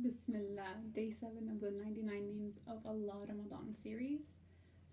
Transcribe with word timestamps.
Bismillah, 0.00 0.76
day 0.94 1.10
7 1.10 1.48
of 1.48 1.60
the 1.60 1.70
99 1.70 2.26
Names 2.26 2.58
of 2.68 2.84
Allah 2.84 3.26
Ramadan 3.28 3.74
series. 3.74 4.28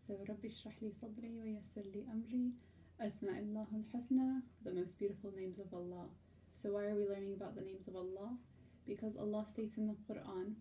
So, 0.06 0.16
Rabbi 0.28 0.48
shrah 0.48 0.74
li 0.82 0.92
sadri 0.92 1.36
wa 1.36 1.44
yassir 1.44 1.86
li 1.94 2.06
amri, 2.12 2.52
Asma'illah 3.00 3.68
al-Husna, 3.74 4.42
the 4.64 4.72
most 4.72 4.98
beautiful 5.00 5.32
names 5.36 5.60
of 5.60 5.74
Allah. 5.74 6.08
So, 6.54 6.72
why 6.72 6.86
are 6.86 6.96
we 6.96 7.08
learning 7.08 7.34
about 7.34 7.56
the 7.56 7.62
names 7.62 7.88
of 7.88 7.96
Allah? 7.96 8.38
Because 8.88 9.16
Allah 9.18 9.46
states 9.48 9.78
in 9.78 9.88
the 9.88 9.96
Quran, 10.08 10.56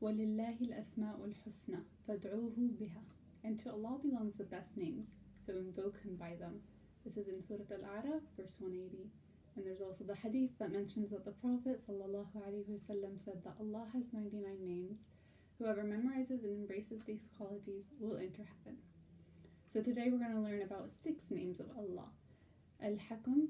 وَلِلَّهِ 0.00 0.58
الْأَسْمَاءُ 0.60 1.18
الْحُسْنَى 1.18 1.82
فَادْعُوهُ 2.08 2.56
بِهَا 2.78 3.02
And 3.44 3.58
to 3.60 3.70
Allah 3.70 3.98
belongs 4.02 4.36
the 4.36 4.44
best 4.44 4.76
names, 4.76 5.08
so 5.36 5.52
invoke 5.54 6.00
Him 6.02 6.16
by 6.16 6.34
them. 6.34 6.60
This 7.04 7.16
is 7.16 7.28
in 7.28 7.42
Surah 7.42 7.70
Al-A'raf, 7.72 8.22
verse 8.36 8.56
180. 8.60 9.10
And 9.55 9.65
there's 9.65 9.81
also 9.81 10.03
the 10.03 10.15
hadith 10.15 10.57
that 10.59 10.71
mentions 10.71 11.11
that 11.11 11.25
the 11.25 11.31
Prophet 11.31 11.79
ﷺ 11.87 13.23
said 13.23 13.41
that 13.43 13.55
Allah 13.59 13.85
has 13.93 14.03
99 14.11 14.57
names. 14.65 14.97
Whoever 15.59 15.83
memorizes 15.83 16.43
and 16.43 16.57
embraces 16.57 17.01
these 17.05 17.27
qualities 17.37 17.85
will 17.99 18.17
enter 18.17 18.41
heaven. 18.43 18.79
So 19.67 19.81
today 19.81 20.09
we're 20.11 20.17
going 20.17 20.33
to 20.33 20.39
learn 20.39 20.63
about 20.63 20.89
six 21.03 21.29
names 21.29 21.59
of 21.59 21.67
Allah. 21.77 22.09
Al-Hakam, 22.83 23.47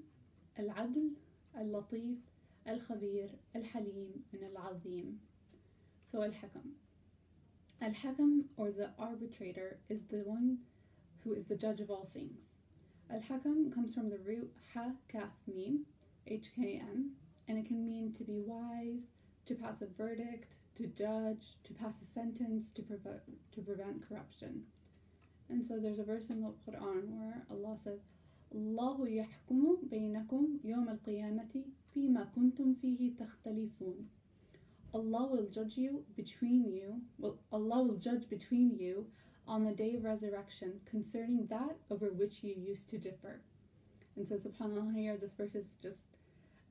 Al-Adl, 0.59 1.11
Al-Latif, 1.57 2.17
Al-Khabir, 2.67 3.29
Al-Halim, 3.55 4.23
and 4.33 4.41
Al-Azim. 4.43 5.15
So 6.01 6.21
Al-Hakam. 6.21 6.71
Al-Hakam, 7.81 8.43
or 8.57 8.71
the 8.71 8.91
arbitrator, 8.99 9.79
is 9.89 10.01
the 10.09 10.23
one 10.25 10.57
who 11.23 11.33
is 11.33 11.45
the 11.45 11.55
judge 11.55 11.79
of 11.79 11.89
all 11.89 12.09
things. 12.13 12.55
Al-Hakam 13.11 13.73
comes 13.73 13.93
from 13.93 14.09
the 14.09 14.19
root 14.19 14.51
ha-kaf 14.73 15.31
mim, 15.47 15.85
HKM, 16.29 17.09
and 17.47 17.57
it 17.57 17.65
can 17.65 17.85
mean 17.85 18.13
to 18.13 18.23
be 18.23 18.39
wise, 18.39 19.07
to 19.45 19.55
pass 19.55 19.81
a 19.81 19.87
verdict, 19.97 20.53
to 20.75 20.87
judge, 20.87 21.57
to 21.63 21.73
pass 21.73 22.01
a 22.01 22.05
sentence, 22.05 22.69
to, 22.71 22.81
to 22.81 23.61
prevent 23.61 24.07
corruption. 24.07 24.63
And 25.49 25.65
so 25.65 25.79
there's 25.79 25.99
a 25.99 26.03
verse 26.03 26.29
in 26.29 26.41
the 26.41 26.53
Quran 26.67 27.09
where 27.09 27.45
Allah 27.51 27.77
says, 27.83 27.99
Allah 34.93 35.27
will 35.27 35.47
judge 35.49 35.77
you 35.77 36.03
between 36.15 36.65
you. 36.65 37.01
Well, 37.17 37.39
Allah 37.51 37.83
will 37.83 37.97
judge 37.97 38.29
between 38.29 38.75
you 38.77 39.07
on 39.46 39.64
the 39.64 39.72
day 39.72 39.94
of 39.94 40.04
resurrection 40.04 40.80
concerning 40.84 41.46
that 41.46 41.76
over 41.90 42.06
which 42.10 42.42
you 42.42 42.54
used 42.56 42.88
to 42.90 42.98
differ. 42.98 43.40
And 44.16 44.26
so, 44.26 44.34
subhanAllah, 44.34 44.94
here 44.94 45.16
this 45.16 45.34
verse 45.34 45.54
is 45.54 45.76
just 45.82 46.18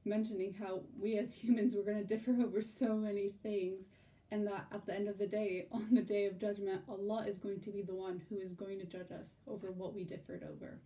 mentioning 0.05 0.53
how 0.53 0.81
we 0.99 1.17
as 1.17 1.33
humans 1.33 1.75
were 1.75 1.83
going 1.83 1.97
to 1.97 2.03
differ 2.03 2.31
over 2.43 2.61
so 2.61 2.95
many 2.95 3.33
things, 3.43 3.85
and 4.31 4.45
that 4.47 4.65
at 4.73 4.85
the 4.85 4.93
end 4.93 5.07
of 5.07 5.17
the 5.17 5.27
day, 5.27 5.67
on 5.71 5.93
the 5.93 6.01
day 6.01 6.25
of 6.25 6.39
judgment, 6.39 6.81
Allah 6.89 7.25
is 7.27 7.37
going 7.37 7.61
to 7.61 7.71
be 7.71 7.81
the 7.81 7.95
one 7.95 8.21
who 8.29 8.37
is 8.37 8.53
going 8.53 8.79
to 8.79 8.85
judge 8.85 9.11
us 9.11 9.35
over 9.47 9.71
what 9.71 9.93
we 9.93 10.03
differed 10.03 10.43
over. 10.43 10.79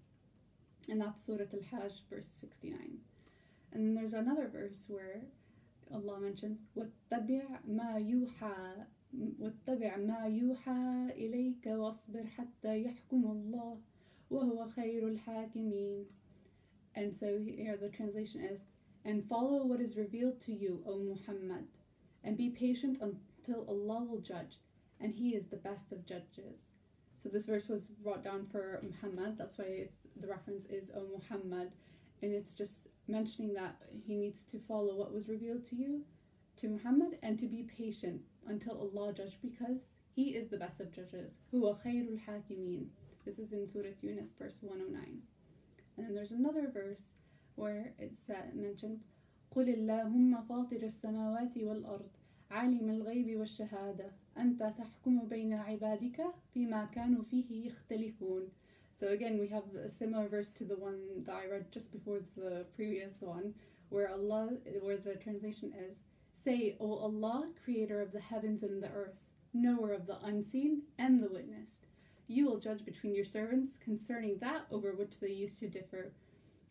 And 0.90 1.02
that's 1.02 1.26
Surah 1.26 1.46
Al 1.54 1.80
Hajj, 1.80 2.04
verse 2.10 2.28
69. 2.28 2.78
And 3.74 3.84
then 3.86 3.94
there's 3.96 4.14
another 4.14 4.48
verse 4.48 4.86
where 4.88 5.22
Allah 5.94 6.20
mentions, 6.20 6.60
وَاتَّبِعْ 6.78 7.44
مَا 7.70 8.00
يُوحَى 8.00 8.86
واتبع 9.40 9.98
ما 9.98 10.28
يوحى 10.28 11.10
إليك 11.10 11.66
واصبر 11.66 12.26
حتى 12.26 12.82
يحكم 12.84 13.32
الله 13.32 13.78
وهو 14.32 14.68
خير 14.70 15.08
الحاكمين 15.08 16.06
and 16.96 17.16
so 17.16 17.38
here 17.40 17.78
the 17.78 17.90
translation 17.90 18.42
is 18.42 18.66
and 19.06 19.28
follow 19.28 19.66
what 19.66 19.82
is 19.82 19.98
revealed 19.98 20.40
to 20.40 20.54
you 20.54 20.82
O 20.86 21.00
Muhammad 21.00 21.68
and 22.24 22.38
be 22.38 22.50
patient 22.50 22.98
until 23.02 23.66
Allah 23.68 24.04
will 24.04 24.22
judge 24.22 24.60
and 25.00 25.14
he 25.14 25.36
is 25.36 25.48
the 25.48 25.58
best 25.58 25.92
of 25.92 26.06
judges 26.06 26.76
so 27.18 27.30
this 27.30 27.46
verse 27.46 27.68
was 27.68 27.88
brought 27.88 28.24
down 28.24 28.46
for 28.52 28.82
Muhammad 28.84 29.38
that's 29.38 29.58
why 29.58 29.66
it's 29.66 30.08
the 30.22 30.28
reference 30.28 30.66
is 30.66 30.92
O 30.96 31.08
Muhammad 31.18 31.72
and 32.22 32.32
it's 32.34 32.54
just 32.54 32.88
mentioning 33.08 33.54
that 33.54 33.76
he 34.06 34.16
needs 34.16 34.44
to 34.46 34.60
follow 34.60 34.96
what 34.96 35.14
was 35.14 35.28
revealed 35.28 35.66
to 35.66 35.76
you 35.76 36.02
to 36.58 36.68
Muhammad 36.68 37.18
and 37.24 37.40
to 37.40 37.48
be 37.48 37.64
patient 37.64 38.22
until 38.48 38.80
Allah 38.80 39.14
judge 39.14 39.38
because 39.42 39.96
He 40.16 40.36
is 40.36 40.50
the 40.50 40.58
best 40.58 40.80
of 40.80 40.92
judges. 40.92 41.38
Huwa 41.54 41.78
khairul 41.84 42.20
hakimin. 42.26 42.88
This 43.26 43.40
is 43.40 43.54
in 43.54 43.68
Surah 43.68 43.96
Yunus, 44.02 44.32
verse 44.38 44.62
109. 44.62 45.22
And 45.98 46.06
then 46.06 46.14
there's 46.14 46.32
another 46.32 46.70
verse 46.74 47.02
where 47.56 47.94
it's 48.00 48.22
mentioned 48.54 49.00
قل 49.56 49.70
اللهم 49.70 50.42
فاطر 50.42 50.84
السماوات 50.84 51.58
والأرض 51.58 52.10
عالم 52.52 52.90
الغيب 52.90 53.40
والشهادة 53.40 54.12
أنت 54.38 54.64
تحكم 54.64 55.28
بين 55.28 55.54
عبادك 55.54 56.24
فيما 56.54 56.86
كانوا 56.86 57.24
فيه 57.24 57.68
يختلفون 57.68 58.50
So 58.94 59.08
again 59.08 59.40
we 59.40 59.48
have 59.48 59.64
a 59.76 59.90
similar 59.90 60.28
verse 60.28 60.52
to 60.52 60.64
the 60.64 60.76
one 60.76 61.24
that 61.26 61.36
I 61.36 61.48
read 61.48 61.72
just 61.72 61.92
before 61.92 62.22
the 62.38 62.66
previous 62.76 63.16
one 63.20 63.54
where 63.90 64.10
Allah 64.10 64.58
where 64.82 64.98
the 64.98 65.16
translation 65.16 65.74
is 65.74 65.98
Say, 66.47 66.77
O 66.79 66.99
Allah, 66.99 67.49
creator 67.65 68.01
of 68.01 68.13
the 68.13 68.21
heavens 68.21 68.63
and 68.63 68.81
the 68.81 68.91
earth, 68.91 69.19
knower 69.53 69.93
of 69.93 70.07
the 70.07 70.21
unseen 70.23 70.83
and 70.97 71.21
the 71.21 71.29
witnessed, 71.29 71.89
you 72.29 72.47
will 72.47 72.61
judge 72.61 72.85
between 72.85 73.17
your 73.17 73.25
servants 73.25 73.73
concerning 73.83 74.39
that 74.39 74.65
over 74.71 74.93
which 74.93 75.19
they 75.19 75.33
used 75.33 75.59
to 75.59 75.69
differ. 75.69 76.13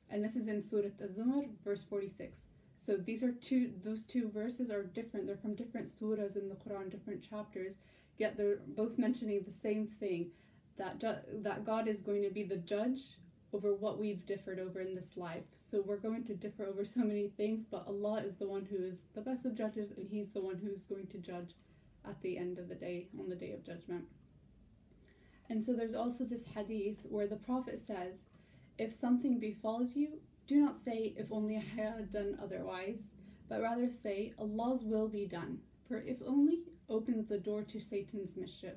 And 0.09 0.23
this 0.23 0.37
is 0.37 0.47
in 0.47 0.61
Surah 0.61 0.91
Az-Zumar, 1.03 1.49
verse 1.65 1.83
46. 1.83 2.45
So 2.77 2.95
these 2.95 3.21
are 3.21 3.33
two 3.33 3.73
those 3.83 4.05
two 4.05 4.29
verses 4.29 4.71
are 4.71 4.83
different. 4.83 5.27
They're 5.27 5.35
from 5.35 5.55
different 5.55 5.89
surahs 5.89 6.37
in 6.37 6.47
the 6.47 6.55
Quran, 6.55 6.89
different 6.89 7.29
chapters, 7.29 7.73
yet 8.17 8.37
they're 8.37 8.61
both 8.77 8.97
mentioning 8.97 9.43
the 9.45 9.53
same 9.53 9.87
thing 9.99 10.29
that 10.77 11.01
that 11.01 11.65
God 11.65 11.89
is 11.89 11.99
going 11.99 12.21
to 12.21 12.29
be 12.29 12.43
the 12.43 12.55
judge 12.55 13.17
over 13.55 13.73
what 13.73 13.97
we've 13.97 14.25
differed 14.25 14.59
over 14.59 14.81
in 14.81 14.95
this 14.95 15.15
life. 15.15 15.45
So 15.57 15.81
we're 15.81 15.95
going 15.95 16.25
to 16.25 16.35
differ 16.35 16.65
over 16.65 16.83
so 16.83 16.99
many 16.99 17.29
things, 17.29 17.63
but 17.63 17.85
Allah 17.87 18.21
is 18.25 18.35
the 18.35 18.47
one 18.47 18.65
who 18.65 18.83
is 18.83 18.99
the 19.13 19.21
best 19.21 19.45
of 19.45 19.55
judges 19.55 19.91
and 19.91 20.05
He's 20.09 20.31
the 20.31 20.41
one 20.41 20.57
who's 20.57 20.85
going 20.85 21.07
to 21.07 21.17
judge 21.17 21.55
at 22.05 22.21
the 22.21 22.37
end 22.37 22.59
of 22.59 22.67
the 22.67 22.75
day, 22.75 23.07
on 23.17 23.29
the 23.29 23.35
day 23.35 23.53
of 23.53 23.63
judgment. 23.63 24.03
And 25.49 25.63
so 25.63 25.71
there's 25.71 25.95
also 25.95 26.25
this 26.25 26.43
hadith 26.53 26.97
where 27.03 27.27
the 27.27 27.37
Prophet 27.37 27.79
says, 27.79 28.25
If 28.77 28.93
something 28.93 29.39
befalls 29.39 29.95
you, 29.95 30.19
do 30.47 30.57
not 30.57 30.77
say, 30.77 31.13
If 31.15 31.31
only 31.31 31.55
I 31.55 31.81
had 31.81 32.11
done 32.11 32.37
otherwise, 32.43 33.03
but 33.47 33.61
rather 33.61 33.89
say, 33.89 34.33
Allah's 34.37 34.83
will 34.83 35.07
be 35.07 35.27
done. 35.27 35.59
For 35.87 36.01
if 36.01 36.17
only 36.25 36.63
opens 36.89 37.27
the 37.27 37.37
door 37.37 37.63
to 37.63 37.79
Satan's 37.79 38.35
mischief. 38.35 38.75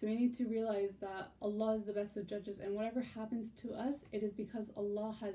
So 0.00 0.06
we 0.06 0.14
need 0.14 0.34
to 0.38 0.46
realize 0.46 0.94
that 1.02 1.30
Allah 1.42 1.74
is 1.74 1.84
the 1.84 1.92
best 1.92 2.16
of 2.16 2.26
judges, 2.26 2.60
and 2.60 2.74
whatever 2.74 3.02
happens 3.02 3.50
to 3.62 3.74
us, 3.74 3.96
it 4.12 4.22
is 4.22 4.32
because 4.32 4.70
Allah 4.74 5.14
has 5.20 5.34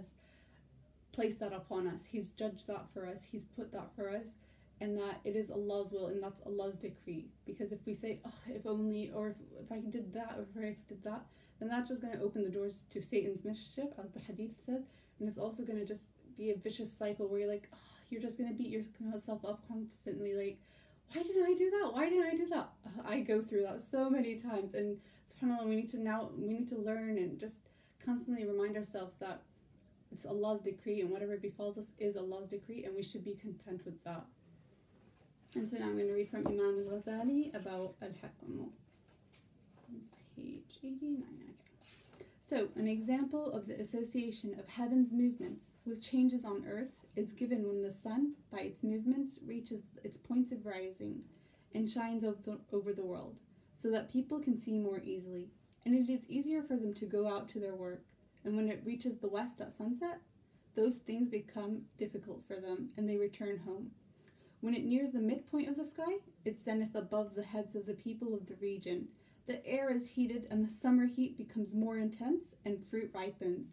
placed 1.12 1.40
that 1.42 1.54
upon 1.54 1.88
us. 1.88 2.02
He's 2.04 2.32
judged 2.32 2.66
that 2.66 2.86
for 2.92 3.06
us, 3.06 3.24
He's 3.32 3.44
put 3.44 3.72
that 3.74 3.90
for 3.96 4.10
us, 4.10 4.30
and 4.82 4.98
that 4.98 5.20
it 5.24 5.36
is 5.36 5.52
Allah's 5.52 5.92
will 5.92 6.08
and 6.08 6.22
that's 6.22 6.42
Allah's 6.48 6.78
decree. 6.78 7.28
Because 7.46 7.72
if 7.72 7.78
we 7.86 7.94
say, 7.94 8.20
oh, 8.26 8.34
if 8.48 8.66
only, 8.66 9.12
or 9.14 9.30
if, 9.30 9.36
if 9.64 9.72
I 9.72 9.82
did 9.88 10.12
that, 10.14 10.36
or 10.36 10.48
if 10.50 10.58
I 10.58 10.76
did 10.90 11.04
that, 11.04 11.24
then 11.60 11.70
that's 11.70 11.90
just 11.90 12.02
going 12.02 12.18
to 12.18 12.24
open 12.24 12.44
the 12.44 12.50
doors 12.50 12.86
to 12.90 13.02
Satan's 13.04 13.46
mischief, 13.46 13.90
as 14.04 14.10
the 14.14 14.20
hadith 14.20 14.56
says, 14.66 14.82
and 15.20 15.30
it's 15.30 15.38
also 15.38 15.62
going 15.62 15.80
to 15.80 15.86
just 15.86 16.08
be 16.38 16.50
a 16.50 16.58
vicious 16.58 16.92
cycle 16.92 17.28
where 17.28 17.42
you're 17.42 17.52
like, 17.52 17.70
oh, 17.72 17.78
you're 18.10 18.22
just 18.22 18.40
going 18.40 18.50
to 18.50 18.58
beat 18.58 18.72
yourself 18.72 19.46
up 19.46 19.62
constantly, 19.68 20.34
like, 20.34 20.58
why 21.14 21.24
did 21.24 21.36
I 21.46 21.54
do 21.54 21.70
that? 21.70 21.94
Why 21.94 22.10
didn't 22.10 22.26
I 22.26 22.36
do 22.36 22.48
that? 22.50 22.70
Uh, 22.86 23.08
I 23.08 23.22
go 23.22 23.42
through 23.42 23.64
that 23.64 23.82
so 23.82 24.10
many 24.10 24.36
times, 24.36 24.74
and 24.74 24.98
subhanAllah, 25.32 25.66
we 25.66 25.76
need 25.76 25.90
to 25.92 26.00
now 26.00 26.30
we 26.38 26.48
need 26.48 26.70
to 26.70 26.78
learn 26.78 27.18
and 27.18 27.40
just 27.40 27.58
constantly 28.04 28.46
remind 28.46 28.78
ourselves 28.78 29.16
that 29.20 29.42
it's 30.12 30.26
Allah's 30.26 30.62
decree, 30.62 31.02
and 31.02 31.10
whatever 31.10 31.38
befalls 31.38 31.78
us 31.78 31.88
is 32.00 32.16
Allah's 32.16 32.48
decree, 32.48 32.86
and 32.86 32.96
we 32.96 33.04
should 33.04 33.24
be 33.24 33.36
content 33.36 33.84
with 33.86 34.02
that. 34.04 34.26
And 35.56 35.68
so 35.68 35.78
now 35.78 35.86
I'm 35.86 35.96
going 35.96 36.08
to 36.08 36.14
read 36.14 36.30
from 36.30 36.46
Imam 36.48 36.86
al 36.90 37.00
Ghazali 37.00 37.56
about 37.56 37.96
Al 38.02 38.10
Hakam, 38.10 38.70
page 40.36 40.80
89. 40.84 41.24
So, 42.48 42.68
an 42.76 42.88
example 42.88 43.52
of 43.54 43.66
the 43.68 43.80
association 43.80 44.56
of 44.60 44.68
heaven's 44.68 45.12
movements 45.12 45.72
with 45.86 46.02
changes 46.02 46.46
on 46.46 46.66
earth 46.70 47.05
is 47.16 47.32
given 47.32 47.68
when 47.68 47.82
the 47.82 47.92
sun, 47.92 48.34
by 48.52 48.60
its 48.60 48.84
movements, 48.84 49.40
reaches 49.46 49.82
its 50.04 50.18
points 50.18 50.52
of 50.52 50.66
rising 50.66 51.22
and 51.74 51.90
shines 51.90 52.24
over 52.24 52.94
the 52.94 53.04
world, 53.04 53.40
so 53.82 53.92
that 53.92 54.12
people 54.12 54.40
can 54.40 54.58
see 54.58 54.78
more 54.78 55.00
easily, 55.00 55.50
and 55.86 55.94
it 55.94 56.12
is 56.12 56.30
easier 56.30 56.62
for 56.62 56.76
them 56.76 56.94
to 56.94 57.06
go 57.06 57.28
out 57.28 57.50
to 57.50 57.60
their 57.60 57.76
work. 57.76 58.04
And 58.44 58.56
when 58.56 58.70
it 58.70 58.84
reaches 58.86 59.18
the 59.18 59.28
west 59.28 59.60
at 59.60 59.76
sunset, 59.76 60.20
those 60.76 60.96
things 60.96 61.30
become 61.30 61.82
difficult 61.98 62.44
for 62.48 62.56
them, 62.56 62.90
and 62.98 63.10
they 63.10 63.18
return 63.18 63.60
home. 63.60 63.92
When 64.62 64.74
it 64.74 64.86
nears 64.86 65.12
the 65.12 65.20
midpoint 65.20 65.70
of 65.70 65.78
the 65.78 65.86
sky, 65.86 66.18
it 66.44 66.60
sendeth 66.60 66.96
above 66.96 67.36
the 67.36 67.44
heads 67.44 67.76
of 67.76 67.86
the 67.86 67.94
people 67.94 68.34
of 68.34 68.48
the 68.48 68.56
region, 68.56 69.08
the 69.48 69.66
air 69.66 69.92
is 69.92 70.08
heated 70.08 70.48
and 70.50 70.66
the 70.66 70.74
summer 70.74 71.06
heat 71.06 71.38
becomes 71.38 71.76
more 71.76 71.98
intense 71.98 72.46
and 72.66 72.84
fruit 72.90 73.12
ripens. 73.14 73.68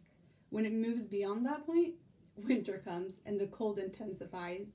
When 0.50 0.66
it 0.66 0.72
moves 0.72 1.04
beyond 1.04 1.46
that 1.46 1.64
point, 1.64 1.94
winter 2.36 2.82
comes 2.84 3.14
and 3.26 3.38
the 3.40 3.46
cold 3.46 3.78
intensifies. 3.78 4.66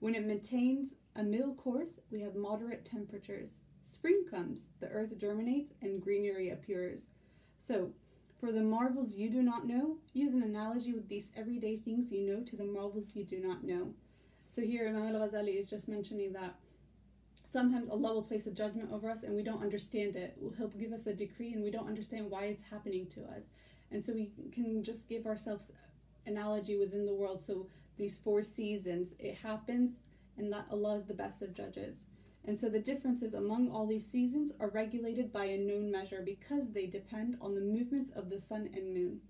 When 0.00 0.14
it 0.14 0.26
maintains 0.26 0.94
a 1.16 1.22
middle 1.22 1.54
course, 1.54 2.00
we 2.10 2.20
have 2.20 2.36
moderate 2.36 2.84
temperatures. 2.84 3.50
Spring 3.84 4.24
comes, 4.30 4.60
the 4.80 4.88
earth 4.88 5.16
germinates, 5.18 5.74
and 5.82 6.00
greenery 6.00 6.50
appears. 6.50 7.00
So, 7.58 7.90
for 8.38 8.52
the 8.52 8.60
marvels 8.60 9.14
you 9.14 9.30
do 9.30 9.42
not 9.42 9.66
know, 9.66 9.96
use 10.12 10.32
an 10.32 10.42
analogy 10.42 10.92
with 10.92 11.08
these 11.08 11.30
everyday 11.36 11.76
things 11.76 12.12
you 12.12 12.20
know 12.22 12.42
to 12.44 12.56
the 12.56 12.64
marvels 12.64 13.16
you 13.16 13.24
do 13.24 13.40
not 13.40 13.64
know. 13.64 13.94
So 14.46 14.62
here 14.62 14.86
Imam 14.86 15.14
al-Ghazali 15.14 15.58
is 15.58 15.68
just 15.68 15.88
mentioning 15.88 16.32
that 16.34 16.54
sometimes 17.46 17.88
Allah 17.88 18.14
will 18.14 18.22
place 18.22 18.46
a 18.46 18.52
judgment 18.52 18.90
over 18.92 19.10
us 19.10 19.24
and 19.24 19.34
we 19.34 19.42
don't 19.42 19.62
understand 19.62 20.14
it. 20.14 20.38
He'll 20.56 20.68
give 20.68 20.92
us 20.92 21.06
a 21.06 21.12
decree 21.12 21.52
and 21.52 21.62
we 21.64 21.70
don't 21.70 21.88
understand 21.88 22.30
why 22.30 22.44
it's 22.44 22.62
happening 22.62 23.06
to 23.08 23.22
us. 23.22 23.42
And 23.90 24.04
so 24.04 24.12
we 24.12 24.30
can 24.52 24.84
just 24.84 25.08
give 25.08 25.26
ourselves 25.26 25.72
analogy 26.26 26.76
within 26.76 27.06
the 27.06 27.14
world. 27.14 27.42
So 27.44 27.66
these 27.96 28.18
four 28.18 28.42
seasons, 28.42 29.14
it 29.18 29.36
happens 29.36 29.92
and 30.36 30.52
that 30.52 30.66
Allah 30.70 30.98
is 30.98 31.06
the 31.06 31.14
best 31.14 31.42
of 31.42 31.54
judges. 31.54 31.96
And 32.44 32.58
so 32.58 32.68
the 32.68 32.78
differences 32.78 33.34
among 33.34 33.70
all 33.70 33.86
these 33.86 34.06
seasons 34.06 34.52
are 34.60 34.70
regulated 34.70 35.32
by 35.32 35.46
a 35.46 35.58
known 35.58 35.90
measure 35.90 36.22
because 36.24 36.70
they 36.70 36.86
depend 36.86 37.36
on 37.40 37.54
the 37.54 37.60
movements 37.60 38.10
of 38.14 38.30
the 38.30 38.40
sun 38.40 38.70
and 38.74 38.94
moon. 38.94 39.20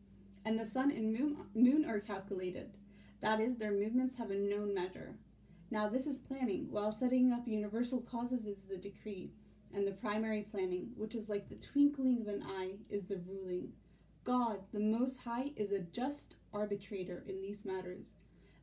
And 0.45 0.59
the 0.59 0.67
sun 0.67 0.91
and 0.91 1.13
moon, 1.13 1.37
moon 1.55 1.85
are 1.85 1.99
calculated. 1.99 2.71
That 3.21 3.41
is, 3.41 3.57
their 3.57 3.73
movements 3.73 4.15
have 4.17 4.31
a 4.31 4.37
known 4.37 4.75
measure. 4.75 5.17
Now, 5.71 5.89
this 5.89 6.07
is 6.07 6.19
planning, 6.19 6.69
while 6.71 6.93
setting 6.93 7.33
up 7.33 7.47
universal 7.47 8.01
causes 8.01 8.47
is 8.47 8.59
the 8.71 8.77
decree, 8.77 9.33
and 9.75 9.87
the 9.87 9.93
primary 9.93 10.47
planning, 10.51 10.91
which 10.97 11.15
is 11.15 11.29
like 11.29 11.49
the 11.49 11.57
twinkling 11.57 12.23
of 12.23 12.29
an 12.29 12.43
eye, 12.43 12.77
is 12.89 13.07
the 13.07 13.21
ruling. 13.29 13.73
God, 14.25 14.61
the 14.73 14.81
Most 14.81 15.19
High, 15.19 15.53
is 15.57 15.73
a 15.73 15.81
just 15.81 16.37
arbitrator 16.53 17.25
in 17.27 17.41
these 17.41 17.65
matters. 17.65 18.07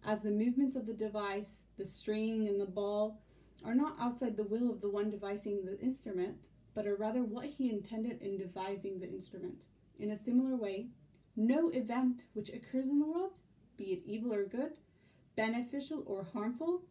As 0.05 0.21
the 0.21 0.31
movements 0.31 0.75
of 0.75 0.85
the 0.85 0.93
device, 0.93 1.59
the 1.77 1.85
string 1.85 2.47
and 2.47 2.59
the 2.59 2.65
ball, 2.65 3.21
are 3.63 3.75
not 3.75 3.95
outside 3.99 4.37
the 4.37 4.43
will 4.43 4.69
of 4.69 4.81
the 4.81 4.89
one 4.89 5.09
devising 5.09 5.65
the 5.65 5.79
instrument, 5.79 6.37
but 6.73 6.85
are 6.85 6.95
rather 6.95 7.23
what 7.23 7.45
he 7.45 7.69
intended 7.69 8.21
in 8.21 8.37
devising 8.37 8.99
the 8.99 9.09
instrument. 9.09 9.63
In 9.97 10.11
a 10.11 10.17
similar 10.17 10.55
way, 10.55 10.87
no 11.35 11.69
event 11.69 12.23
which 12.33 12.49
occurs 12.49 12.87
in 12.87 12.99
the 12.99 13.05
world, 13.05 13.31
be 13.77 13.85
it 13.85 14.03
evil 14.05 14.33
or 14.33 14.45
good, 14.45 14.73
beneficial 15.35 16.03
or 16.05 16.27
harmful, 16.33 16.81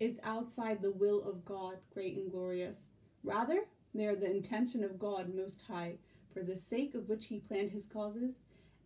is 0.00 0.18
outside 0.22 0.80
the 0.80 0.92
will 0.92 1.22
of 1.22 1.44
God, 1.44 1.76
great 1.92 2.16
and 2.16 2.30
glorious. 2.30 2.76
Rather, 3.24 3.62
they 3.94 4.06
are 4.06 4.16
the 4.16 4.30
intention 4.30 4.84
of 4.84 4.98
God 4.98 5.34
Most 5.34 5.62
High, 5.66 5.94
for 6.32 6.42
the 6.42 6.56
sake 6.56 6.94
of 6.94 7.08
which 7.08 7.26
He 7.26 7.40
planned 7.40 7.72
His 7.72 7.86
causes. 7.86 8.34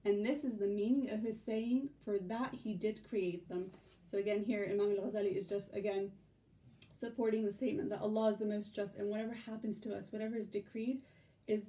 And 0.04 0.26
this 0.26 0.44
is 0.44 0.58
the 0.58 0.66
meaning 0.66 1.10
of 1.10 1.20
His 1.20 1.40
saying, 1.40 1.90
For 2.04 2.18
that 2.18 2.54
He 2.54 2.74
did 2.74 3.08
create 3.08 3.48
them. 3.48 3.70
So, 4.10 4.18
again, 4.18 4.44
here 4.44 4.66
Imam 4.68 4.90
al 4.98 5.10
Ghazali 5.10 5.36
is 5.36 5.46
just, 5.46 5.74
again, 5.74 6.10
supporting 6.98 7.44
the 7.44 7.52
statement 7.52 7.90
that 7.90 8.00
Allah 8.00 8.32
is 8.32 8.38
the 8.38 8.44
most 8.44 8.74
just, 8.74 8.96
and 8.96 9.08
whatever 9.08 9.34
happens 9.34 9.78
to 9.80 9.94
us, 9.94 10.12
whatever 10.12 10.36
is 10.36 10.46
decreed, 10.46 11.02
is 11.46 11.66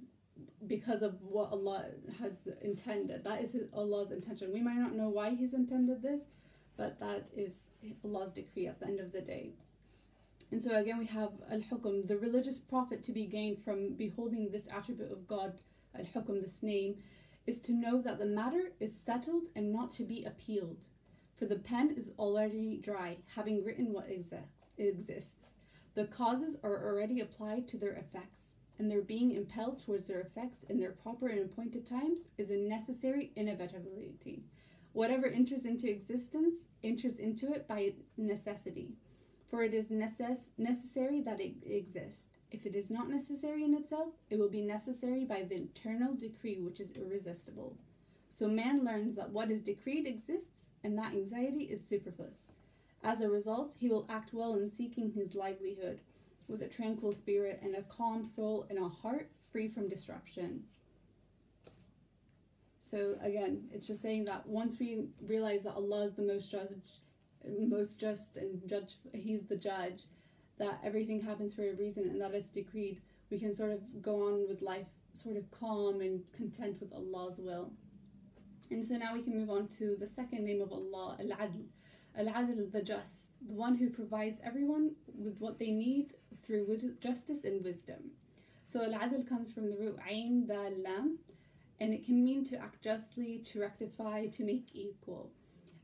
because 0.68 1.02
of 1.02 1.22
what 1.22 1.52
Allah 1.52 1.86
has 2.20 2.48
intended. 2.62 3.24
That 3.24 3.42
is 3.42 3.56
Allah's 3.74 4.12
intention. 4.12 4.52
We 4.52 4.62
might 4.62 4.78
not 4.78 4.96
know 4.96 5.10
why 5.10 5.36
He's 5.36 5.54
intended 5.54 6.02
this, 6.02 6.22
but 6.76 7.00
that 7.00 7.28
is 7.36 7.70
Allah's 8.04 8.34
decree 8.34 8.68
at 8.68 8.80
the 8.80 8.88
end 8.88 9.00
of 9.00 9.12
the 9.12 9.22
day. 9.22 9.52
And 10.52 10.62
so 10.62 10.76
again, 10.76 11.00
we 11.00 11.06
have 11.08 11.32
al 11.52 11.62
hukm, 11.62 12.08
the 12.08 12.18
religious 12.18 12.60
profit 12.60 13.04
to 13.06 13.12
be 13.12 13.26
gained 13.26 13.64
from 13.64 13.96
beholding 13.96 14.52
this 14.52 14.68
attribute 14.72 15.12
of 15.12 15.28
God, 15.28 15.54
al 15.98 16.06
hukm, 16.06 16.42
this 16.44 16.62
name, 16.62 16.96
is 17.46 17.60
to 17.60 17.74
know 17.74 18.02
that 18.02 18.20
the 18.20 18.26
matter 18.26 18.72
is 18.80 19.00
settled 19.06 19.48
and 19.56 19.72
not 19.72 19.92
to 19.94 20.04
be 20.04 20.24
appealed. 20.24 20.88
For 21.38 21.46
the 21.46 21.58
pen 21.58 21.94
is 21.98 22.12
already 22.18 22.78
dry, 22.78 23.18
having 23.36 23.64
written 23.64 23.92
what 23.92 24.10
exists. 24.10 25.52
The 25.96 26.06
causes 26.06 26.56
are 26.64 26.88
already 26.88 27.20
applied 27.20 27.68
to 27.70 27.78
their 27.78 27.94
effects, 27.94 28.54
and 28.80 28.90
their 28.90 29.02
being 29.02 29.32
impelled 29.32 29.84
towards 29.84 30.08
their 30.08 30.22
effects 30.22 30.64
in 30.70 30.80
their 30.80 30.92
proper 30.92 31.28
and 31.28 31.42
appointed 31.42 31.88
times 31.88 32.22
is 32.38 32.50
a 32.50 32.58
necessary 32.58 33.32
inevitability. 33.36 34.44
Whatever 34.94 35.28
enters 35.28 35.66
into 35.66 35.90
existence 35.90 36.56
enters 36.84 37.16
into 37.18 37.52
it 37.52 37.68
by 37.68 37.94
necessity, 38.18 38.94
for 39.50 39.64
it 39.64 39.74
is 39.74 39.88
necess- 39.88 40.50
necessary 40.58 41.22
that 41.22 41.40
it 41.40 41.56
exist. 41.66 42.33
If 42.54 42.68
it 42.68 42.76
is 42.76 42.92
not 42.92 43.10
necessary 43.10 43.66
in 43.66 43.74
itself, 43.74 44.14
it 44.30 44.38
will 44.38 44.50
be 44.50 44.62
necessary 44.62 45.26
by 45.26 45.42
the 45.42 45.56
eternal 45.56 46.14
decree 46.14 46.60
which 46.60 46.80
is 46.80 46.92
irresistible. 46.92 47.76
So 48.38 48.48
man 48.48 48.86
learns 48.86 49.16
that 49.16 49.32
what 49.32 49.50
is 49.50 49.64
decreed 49.64 50.06
exists 50.06 50.70
and 50.84 50.98
that 50.98 51.14
anxiety 51.14 51.64
is 51.64 51.86
superfluous. 51.86 52.38
As 53.04 53.22
a 53.22 53.30
result, 53.30 53.74
he 53.78 53.90
will 53.90 54.06
act 54.08 54.34
well 54.34 54.54
in 54.56 54.72
seeking 54.72 55.12
his 55.12 55.34
livelihood 55.34 56.00
with 56.48 56.62
a 56.62 56.68
tranquil 56.68 57.12
spirit 57.12 57.60
and 57.64 57.76
a 57.76 57.82
calm 57.84 58.24
soul 58.24 58.68
and 58.70 58.78
a 58.78 58.88
heart 58.88 59.30
free 59.52 59.68
from 59.68 59.90
disruption. 59.90 60.64
So 62.80 63.16
again, 63.22 63.64
it's 63.74 63.88
just 63.88 64.04
saying 64.04 64.26
that 64.26 64.48
once 64.48 64.78
we 64.80 65.08
realize 65.26 65.64
that 65.64 65.74
Allah 65.74 66.06
is 66.06 66.14
the 66.14 66.22
most 66.22 66.52
judge, 66.52 67.02
most 67.60 68.00
just 68.00 68.38
and 68.38 68.62
judge, 68.68 68.94
He's 69.14 69.48
the 69.48 69.58
judge, 69.58 70.04
that 70.60 70.80
everything 70.84 71.22
happens 71.22 71.54
for 71.54 71.68
a 71.68 71.74
reason 71.74 72.10
and 72.10 72.22
that 72.22 72.34
it's 72.34 72.50
decreed, 72.50 73.02
we 73.30 73.40
can 73.40 73.54
sort 73.54 73.72
of 73.72 73.80
go 74.02 74.28
on 74.28 74.48
with 74.48 74.62
life 74.62 74.88
sort 75.14 75.38
of 75.38 75.50
calm 75.52 76.02
and 76.02 76.22
content 76.36 76.78
with 76.80 76.94
Allah's 76.94 77.38
will. 77.38 77.72
And 78.72 78.84
so 78.84 78.96
now 78.96 79.14
we 79.14 79.22
can 79.22 79.38
move 79.38 79.50
on 79.50 79.68
to 79.80 79.96
the 80.00 80.08
second 80.08 80.46
name 80.46 80.62
of 80.62 80.72
Allah, 80.72 81.18
Al-Adl. 81.20 81.66
Al-Adl, 82.18 82.72
the 82.72 82.82
just, 82.82 83.32
the 83.48 83.54
one 83.54 83.76
who 83.76 83.90
provides 83.90 84.40
everyone 84.44 84.92
with 85.08 85.40
what 85.40 85.60
they 85.60 85.72
need 85.72 86.14
through 86.46 86.80
justice 87.00 87.44
and 87.44 87.64
wisdom. 87.64 88.12
So 88.66 88.84
Al-Adl 88.84 89.28
comes 89.28 89.52
from 89.52 89.70
the 89.70 89.78
root 89.78 89.98
Ain 90.10 90.46
Dal 90.48 90.72
Lam, 90.84 91.20
and 91.80 91.94
it 91.94 92.06
can 92.06 92.24
mean 92.24 92.44
to 92.46 92.58
act 92.58 92.84
justly, 92.84 93.44
to 93.46 93.60
rectify, 93.60 94.28
to 94.28 94.44
make 94.44 94.68
equal. 94.74 95.32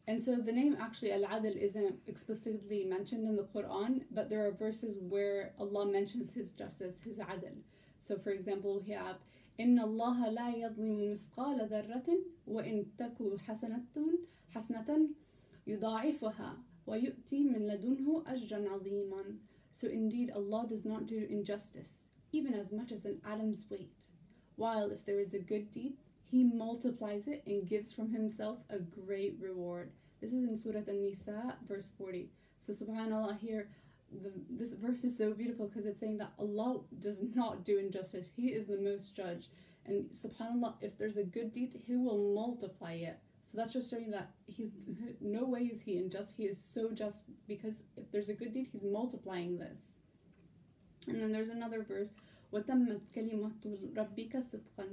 And 0.08 0.22
so 0.22 0.36
the 0.36 0.52
name 0.52 0.76
actually 0.80 1.12
Al 1.12 1.22
Adl 1.22 1.56
isn't 1.56 1.96
explicitly 2.06 2.84
mentioned 2.84 3.26
in 3.26 3.36
the 3.36 3.44
Quran, 3.44 4.02
but 4.10 4.28
there 4.28 4.46
are 4.46 4.52
verses 4.52 4.98
where 5.00 5.52
Allah 5.58 5.86
mentions 5.86 6.32
His 6.32 6.50
justice, 6.50 7.00
His 7.02 7.18
Adl. 7.18 7.56
So 8.00 8.18
for 8.18 8.30
example, 8.30 8.82
we 8.86 8.92
have 8.92 9.16
إن 9.60 9.78
الله 9.78 10.28
لا 10.30 10.50
يظلم 10.50 11.12
مثقال 11.12 11.68
ذرة 11.68 12.18
وإن 12.46 12.86
تكو 12.98 13.38
حسنة 13.38 13.86
حسنة 14.50 15.08
يضاعفها 15.66 16.56
ويؤتي 16.86 17.44
من 17.44 17.66
لدنه 17.66 18.24
أجرا 18.26 18.68
عظيما. 18.68 19.38
So 19.72 19.86
indeed 19.86 20.32
Allah 20.34 20.66
does 20.68 20.84
not 20.84 21.06
do 21.06 21.26
injustice, 21.30 22.10
even 22.32 22.52
as 22.52 22.72
much 22.72 22.90
as 22.90 23.04
an 23.04 23.20
atom's 23.24 23.64
weight 23.70 24.08
while 24.56 24.90
if 24.90 25.04
there 25.04 25.20
is 25.20 25.34
a 25.34 25.38
good 25.38 25.70
deed, 25.72 25.94
he 26.29 26.43
multiplies 26.43 27.27
it 27.27 27.43
and 27.47 27.67
gives 27.67 27.91
from 27.91 28.11
himself 28.11 28.59
a 28.69 28.77
great 28.77 29.35
reward. 29.39 29.91
This 30.21 30.31
is 30.31 30.43
in 30.43 30.57
Surah 30.57 30.81
An-Nisa, 30.87 31.55
verse 31.67 31.89
40. 31.97 32.29
So 32.57 32.73
subhanAllah 32.73 33.39
here, 33.39 33.69
the, 34.21 34.31
this 34.49 34.73
verse 34.73 35.03
is 35.03 35.17
so 35.17 35.33
beautiful 35.33 35.67
because 35.67 35.85
it's 35.85 35.99
saying 35.99 36.17
that 36.19 36.31
Allah 36.37 36.81
does 36.99 37.21
not 37.35 37.63
do 37.63 37.77
injustice. 37.77 38.27
He 38.35 38.49
is 38.49 38.67
the 38.67 38.77
most 38.77 39.15
judge. 39.15 39.49
And 39.85 40.05
subhanAllah, 40.11 40.75
if 40.81 40.97
there's 40.97 41.17
a 41.17 41.23
good 41.23 41.51
deed, 41.51 41.81
He 41.87 41.95
will 41.95 42.33
multiply 42.35 42.93
it. 42.93 43.17
So 43.43 43.57
that's 43.57 43.73
just 43.73 43.89
showing 43.89 44.11
that 44.11 44.29
He's 44.45 44.69
no 45.21 45.45
way 45.45 45.61
is 45.61 45.81
He 45.81 45.97
unjust. 45.97 46.33
He 46.35 46.43
is 46.43 46.59
so 46.59 46.91
just 46.91 47.21
because 47.47 47.81
if 47.97 48.11
there's 48.11 48.29
a 48.29 48.33
good 48.33 48.53
deed, 48.53 48.67
He's 48.71 48.83
multiplying 48.83 49.57
this. 49.57 49.87
And 51.07 51.21
then 51.21 51.31
there's 51.31 51.49
another 51.49 51.81
verse 51.81 52.11
وتمت 52.52 53.00
كلمة 53.14 53.78
ربك 53.96 54.38
صدقا 54.38 54.86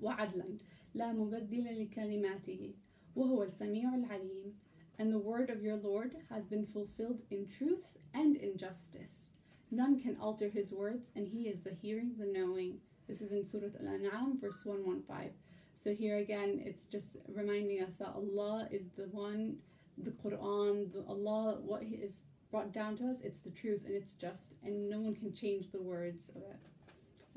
وعدلا 0.00 0.58
لا 0.94 1.12
مبدل 1.12 1.82
لكلماته 1.82 2.74
وهو 3.16 3.42
السميع 3.42 3.94
العليم 3.94 4.54
and 4.98 5.12
the 5.12 5.18
word 5.18 5.50
of 5.50 5.62
your 5.62 5.76
Lord 5.76 6.14
has 6.28 6.46
been 6.46 6.66
fulfilled 6.66 7.22
in 7.30 7.48
truth 7.48 7.96
and 8.14 8.36
in 8.36 8.56
justice. 8.56 9.28
None 9.70 9.98
can 9.98 10.16
alter 10.20 10.48
his 10.48 10.70
words, 10.70 11.10
and 11.16 11.26
he 11.26 11.48
is 11.48 11.62
the 11.62 11.72
hearing, 11.72 12.14
the 12.18 12.26
knowing. 12.26 12.78
This 13.08 13.22
is 13.22 13.32
in 13.32 13.46
Surah 13.46 13.74
Al 13.80 13.88
An'am, 13.88 14.38
verse 14.38 14.64
115. 14.64 15.32
So 15.76 15.94
here 15.94 16.18
again, 16.18 16.62
it's 16.64 16.84
just 16.84 17.16
reminding 17.34 17.82
us 17.82 17.94
that 17.98 18.14
Allah 18.14 18.68
is 18.70 18.90
the 18.96 19.08
one, 19.10 19.56
the 19.96 20.10
Quran, 20.10 20.92
the 20.92 21.04
Allah, 21.08 21.58
what 21.64 21.82
is 21.82 22.20
brought 22.50 22.72
down 22.72 22.96
to 22.98 23.04
us, 23.10 23.16
it's 23.22 23.40
the 23.40 23.50
truth 23.50 23.80
and 23.86 23.94
it's 23.94 24.12
just, 24.12 24.52
and 24.62 24.88
no 24.88 25.00
one 25.00 25.14
can 25.14 25.32
change 25.32 25.72
the 25.72 25.80
words 25.82 26.28
of 26.28 26.42
it. 26.42 26.60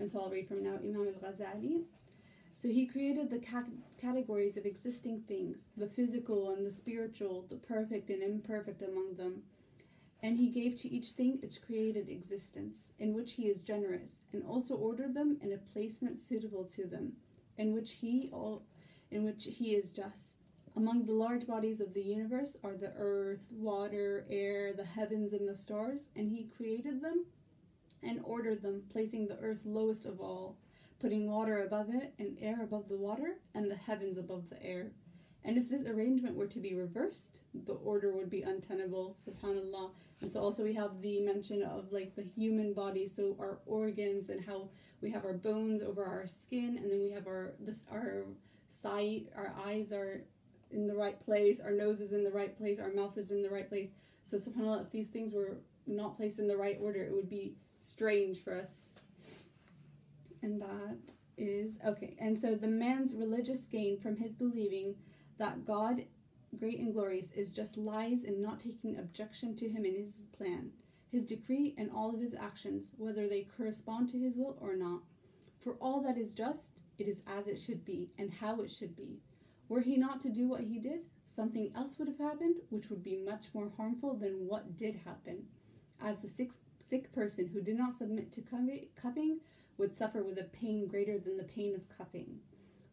And 0.01 0.11
so 0.11 0.21
I'll 0.21 0.31
read 0.31 0.49
from 0.49 0.65
now 0.65 0.77
Imam 0.83 1.09
al 1.09 1.31
Ghazali. 1.31 1.83
So 2.55 2.69
he 2.69 2.87
created 2.87 3.31
the 3.31 3.43
categories 4.01 4.57
of 4.57 4.65
existing 4.65 5.23
things, 5.29 5.69
the 5.77 5.89
physical 5.89 6.51
and 6.51 6.67
the 6.67 6.73
spiritual, 6.73 7.47
the 7.49 7.57
perfect 7.57 8.11
and 8.11 8.23
imperfect 8.23 8.83
among 8.83 9.15
them. 9.17 9.43
And 10.23 10.39
he 10.39 10.49
gave 10.49 10.77
to 10.77 10.89
each 10.89 11.13
thing 11.13 11.39
its 11.43 11.59
created 11.59 12.09
existence, 12.09 12.93
in 12.99 13.15
which 13.15 13.33
he 13.33 13.49
is 13.49 13.61
generous, 13.61 14.21
and 14.33 14.43
also 14.45 14.75
ordered 14.75 15.15
them 15.15 15.39
in 15.43 15.53
a 15.53 15.73
placement 15.73 16.23
suitable 16.23 16.65
to 16.77 16.87
them, 16.87 17.13
in 17.57 17.73
which 17.73 17.93
he 17.93 18.31
all 18.33 18.63
in 19.11 19.25
which 19.25 19.45
he 19.45 19.75
is 19.75 19.91
just. 19.91 20.37
Among 20.77 21.05
the 21.05 21.13
large 21.13 21.47
bodies 21.47 21.81
of 21.81 21.95
the 21.95 22.03
universe 22.03 22.57
are 22.63 22.77
the 22.77 22.93
earth, 22.97 23.45
water, 23.51 24.25
air, 24.31 24.73
the 24.73 24.85
heavens, 24.85 25.33
and 25.33 25.49
the 25.49 25.57
stars, 25.57 26.09
and 26.15 26.31
he 26.31 26.45
created 26.45 27.03
them 27.03 27.25
and 28.03 28.21
ordered 28.25 28.63
them, 28.63 28.83
placing 28.91 29.27
the 29.27 29.39
earth 29.41 29.61
lowest 29.65 30.07
of 30.07 30.21
all, 30.21 30.57
putting 31.01 31.31
water 31.31 31.65
above 31.65 31.89
it, 31.95 32.13
and 32.19 32.37
air 32.41 32.63
above 32.63 32.89
the 32.89 32.97
water, 32.97 33.37
and 33.55 33.71
the 33.71 33.77
heavens 33.77 34.19
above 34.19 34.49
the 34.51 34.63
air. 34.63 34.93
And 35.45 35.57
if 35.57 35.69
this 35.69 35.87
arrangement 35.87 36.37
were 36.37 36.47
to 36.47 36.59
be 36.59 36.75
reversed, 36.75 37.39
the 37.67 37.75
order 37.75 38.13
would 38.13 38.29
be 38.29 38.43
untenable, 38.43 39.17
subhanAllah. 39.27 39.91
And 40.21 40.31
so 40.31 40.41
also 40.41 40.63
we 40.63 40.75
have 40.75 41.01
the 41.01 41.21
mention 41.21 41.63
of 41.63 41.91
like 41.93 42.15
the 42.15 42.27
human 42.37 42.75
body, 42.75 43.09
so 43.09 43.37
our 43.41 43.59
organs 43.65 44.29
and 44.29 44.45
how 44.45 44.69
we 45.01 45.11
have 45.11 45.25
our 45.25 45.33
bones 45.33 45.83
over 45.83 46.05
our 46.05 46.27
skin, 46.27 46.77
and 46.77 46.91
then 46.91 47.01
we 47.01 47.11
have 47.11 47.27
our 47.27 47.55
this 47.59 47.85
our 47.91 48.25
sight, 48.71 49.29
our 49.35 49.55
eyes 49.65 49.93
are 49.93 50.23
in 50.71 50.87
the 50.87 50.95
right 50.95 51.19
place, 51.25 51.59
our 51.59 51.73
nose 51.73 52.01
is 52.01 52.13
in 52.13 52.23
the 52.23 52.31
right 52.31 52.57
place, 52.57 52.79
our 52.79 52.93
mouth 52.93 53.17
is 53.17 53.31
in 53.31 53.43
the 53.43 53.49
right 53.51 53.69
place. 53.69 53.91
So 54.27 54.37
subhanAllah, 54.37 54.83
if 54.83 54.91
these 54.91 55.09
things 55.09 55.33
were 55.33 55.57
not 55.87 56.19
placed 56.19 56.39
in 56.39 56.47
the 56.47 56.57
right 56.57 56.79
order, 56.81 57.01
it 57.03 57.13
would 57.13 57.31
be 57.31 57.55
strange 57.81 58.43
for 58.43 58.57
us. 58.57 59.01
And 60.43 60.61
that 60.61 60.99
is 61.37 61.79
okay. 61.87 62.17
And 62.19 62.39
so 62.39 62.55
the 62.55 62.69
man's 62.69 63.15
religious 63.15 63.65
gain 63.65 63.99
from 63.99 64.17
his 64.17 64.35
believing 64.35 64.95
that 65.39 65.65
God, 65.65 66.05
great 66.59 66.79
and 66.79 66.93
glorious, 66.93 67.31
is 67.33 67.53
just 67.53 67.77
lies 67.77 68.25
and 68.25 68.43
not 68.43 68.61
taking 68.61 68.99
objection 68.99 69.57
to 69.57 69.69
him 69.69 69.85
in 69.85 69.95
his 69.95 70.19
plan, 70.37 70.71
his 71.11 71.25
decree, 71.25 71.75
and 71.79 71.91
all 71.91 72.15
of 72.15 72.21
his 72.21 72.35
actions, 72.35 72.87
whether 72.97 73.29
they 73.29 73.49
correspond 73.57 74.11
to 74.11 74.21
his 74.21 74.37
will 74.37 74.57
or 74.61 74.77
not. 74.77 75.01
For 75.63 75.75
all 75.75 76.01
that 76.03 76.17
is 76.17 76.33
just, 76.33 76.83
it 76.99 77.07
is 77.07 77.23
as 77.27 77.47
it 77.47 77.59
should 77.59 77.85
be, 77.85 78.11
and 78.19 78.33
how 78.33 78.61
it 78.61 78.71
should 78.71 78.97
be. 78.97 79.21
Were 79.69 79.81
he 79.81 79.97
not 79.97 80.21
to 80.23 80.31
do 80.31 80.49
what 80.49 80.63
he 80.63 80.79
did, 80.79 81.01
something 81.35 81.71
else 81.75 81.99
would 81.99 82.09
have 82.09 82.19
happened, 82.19 82.57
which 82.71 82.91
would 82.91 83.03
be 83.03 83.17
much 83.17 83.47
more 83.55 83.71
harmful 83.77 84.15
than 84.15 84.47
what 84.47 84.77
did 84.77 85.01
happen. 85.05 85.45
As 86.03 86.19
the 86.19 86.29
sick, 86.29 86.51
sick 86.91 87.13
person 87.13 87.47
who 87.47 87.61
did 87.63 87.79
not 87.79 87.95
submit 87.95 88.33
to 88.33 88.43
cupping 89.01 89.39
would 89.79 89.97
suffer 89.97 90.25
with 90.25 90.39
a 90.39 90.45
pain 90.45 90.89
greater 90.89 91.19
than 91.19 91.37
the 91.37 91.45
pain 91.45 91.75
of 91.75 91.89
cupping. 91.97 92.41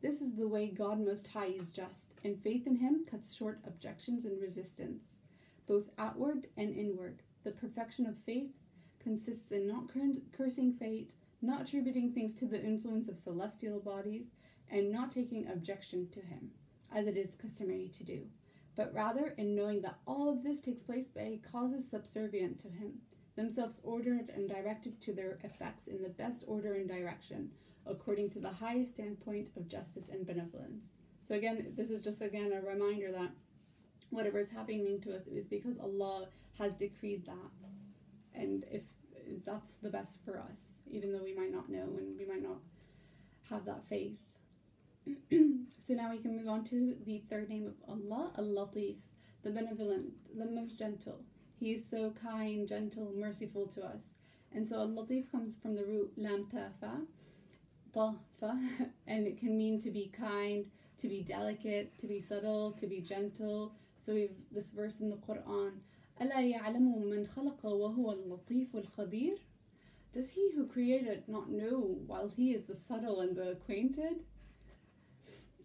This 0.01 0.21
is 0.21 0.35
the 0.35 0.47
way 0.47 0.67
God 0.67 1.03
Most 1.03 1.25
High 1.25 1.47
is 1.47 1.71
just, 1.71 2.13
and 2.23 2.39
faith 2.43 2.67
in 2.67 2.75
Him 2.75 3.03
cuts 3.09 3.33
short 3.33 3.59
objections 3.65 4.23
and 4.23 4.39
resistance, 4.39 5.17
both 5.67 5.89
outward 5.97 6.45
and 6.55 6.75
inward. 6.75 7.23
The 7.43 7.51
perfection 7.51 8.05
of 8.05 8.15
faith 8.19 8.51
consists 8.99 9.51
in 9.51 9.67
not 9.67 9.89
cursing 10.31 10.73
fate, 10.73 11.13
not 11.41 11.61
attributing 11.61 12.13
things 12.13 12.33
to 12.35 12.45
the 12.45 12.63
influence 12.63 13.07
of 13.07 13.17
celestial 13.17 13.79
bodies, 13.79 14.27
and 14.69 14.91
not 14.91 15.11
taking 15.11 15.47
objection 15.47 16.07
to 16.11 16.19
Him, 16.19 16.51
as 16.93 17.07
it 17.07 17.17
is 17.17 17.33
customary 17.33 17.89
to 17.97 18.03
do, 18.03 18.27
but 18.75 18.93
rather 18.93 19.33
in 19.37 19.55
knowing 19.55 19.81
that 19.81 19.97
all 20.05 20.29
of 20.29 20.43
this 20.43 20.61
takes 20.61 20.83
place 20.83 21.07
by 21.07 21.39
causes 21.51 21.89
subservient 21.89 22.59
to 22.59 22.67
Him, 22.67 22.99
themselves 23.38 23.79
ordered 23.84 24.29
and 24.36 24.50
directed 24.50 25.00
to 25.01 25.13
their 25.13 25.39
effects 25.44 25.88
in 25.88 26.01
the 26.01 26.10
best 26.10 26.44
order 26.48 26.74
and 26.74 26.89
direction 26.89 27.51
according 27.86 28.29
to 28.32 28.39
the 28.39 28.51
highest 28.51 28.96
standpoint 28.96 29.48
of 29.56 29.70
justice 29.70 30.10
and 30.10 30.27
benevolence. 30.27 30.84
So 31.25 31.36
again, 31.36 31.74
this 31.77 31.89
is 31.89 32.03
just 32.03 32.22
again 32.22 32.51
a 32.51 32.67
reminder 32.67 33.12
that 33.13 33.29
whatever 34.10 34.39
is 34.39 34.50
happening 34.50 35.00
to 35.01 35.15
us 35.15 35.27
is 35.27 35.48
because 35.48 35.77
Allah 35.77 36.27
has 36.58 36.74
decreed 36.74 37.25
that. 37.27 38.41
And 38.41 38.65
if 38.70 38.82
that's 39.46 39.75
the 39.75 39.89
best 39.89 40.17
for 40.25 40.39
us, 40.39 40.79
even 40.89 41.13
though 41.13 41.24
we 41.24 41.34
might 41.34 41.51
not 41.51 41.70
know 41.70 41.96
and 41.98 42.17
we 42.17 42.25
might 42.25 42.44
not 42.44 42.58
have 43.50 43.65
that 43.65 43.88
faith. 43.88 44.17
so 45.79 45.94
now 45.94 46.12
we 46.12 46.17
can 46.17 46.36
move 46.36 46.50
on 46.50 46.65
to 46.65 46.96
the 47.06 47.22
third 47.29 47.50
name 47.50 47.67
of 47.67 47.74
Allah, 47.88 48.32
Al-Latif, 48.38 48.98
the 49.44 49.51
benevolent, 49.51 50.12
the 50.38 50.46
most 50.46 50.77
gentle. 50.77 51.22
He 51.58 51.72
is 51.72 51.88
so 51.88 52.12
kind, 52.22 52.66
gentle, 52.66 53.12
merciful 53.16 53.66
to 53.68 53.84
us. 53.84 54.14
And 54.52 54.66
so 54.66 54.80
Al-Latif 54.80 55.30
comes 55.30 55.54
from 55.54 55.75
the 55.75 55.84
root 55.84 56.12
lam 56.16 56.46
tafa, 56.52 57.06
and 59.06 59.26
it 59.26 59.38
can 59.38 59.56
mean 59.56 59.80
to 59.80 59.90
be 59.90 60.11
kind, 60.16 60.66
to 60.99 61.08
be 61.08 61.22
delicate, 61.22 61.96
to 61.99 62.06
be 62.06 62.20
subtle, 62.20 62.72
to 62.72 62.87
be 62.87 63.00
gentle. 63.00 63.72
So 63.96 64.12
we've 64.14 64.37
this 64.50 64.70
verse 64.70 65.00
in 65.00 65.11
the 65.11 65.16
Quran. 65.16 65.72
ألا 66.20 66.40
يعلم 66.40 67.04
من 67.04 67.26
خلق 67.26 67.64
وهو 67.64 68.12
اللطيف 68.12 68.75
الخبير? 68.75 69.38
Does 70.12 70.30
he 70.30 70.50
who 70.54 70.66
created 70.66 71.26
not 71.28 71.50
know 71.50 71.96
while 72.06 72.28
he 72.28 72.52
is 72.52 72.64
the 72.64 72.75
subtle 72.75 73.20
and 73.20 73.34
the 73.34 73.52
acquainted? 73.52 74.25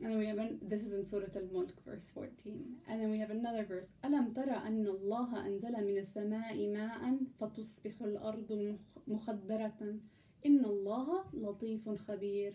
And 0.02 0.12
then 0.12 0.20
we 0.20 0.28
have 0.28 0.38
an, 0.38 0.60
this 0.62 0.82
is 0.82 0.94
in 0.94 1.06
Surah 1.06 1.26
Al-Mulk, 1.36 1.72
verse 1.86 2.08
14. 2.14 2.64
And 2.88 3.02
then 3.02 3.10
we 3.10 3.18
have 3.20 3.32
another 3.32 3.66
verse. 3.66 3.88
ألم 4.06 4.34
ترى 4.34 4.56
أن 4.68 4.86
الله 4.86 5.48
أنزل 5.48 5.74
من 5.74 5.98
السماء 5.98 6.68
ماء 6.68 7.18
فتصبح 7.40 8.02
الأرض 8.02 8.78
مخضرة 9.08 10.00
Inna 10.44 10.68
Allah 10.68 11.26
latifun 11.36 11.98
khabir. 12.06 12.54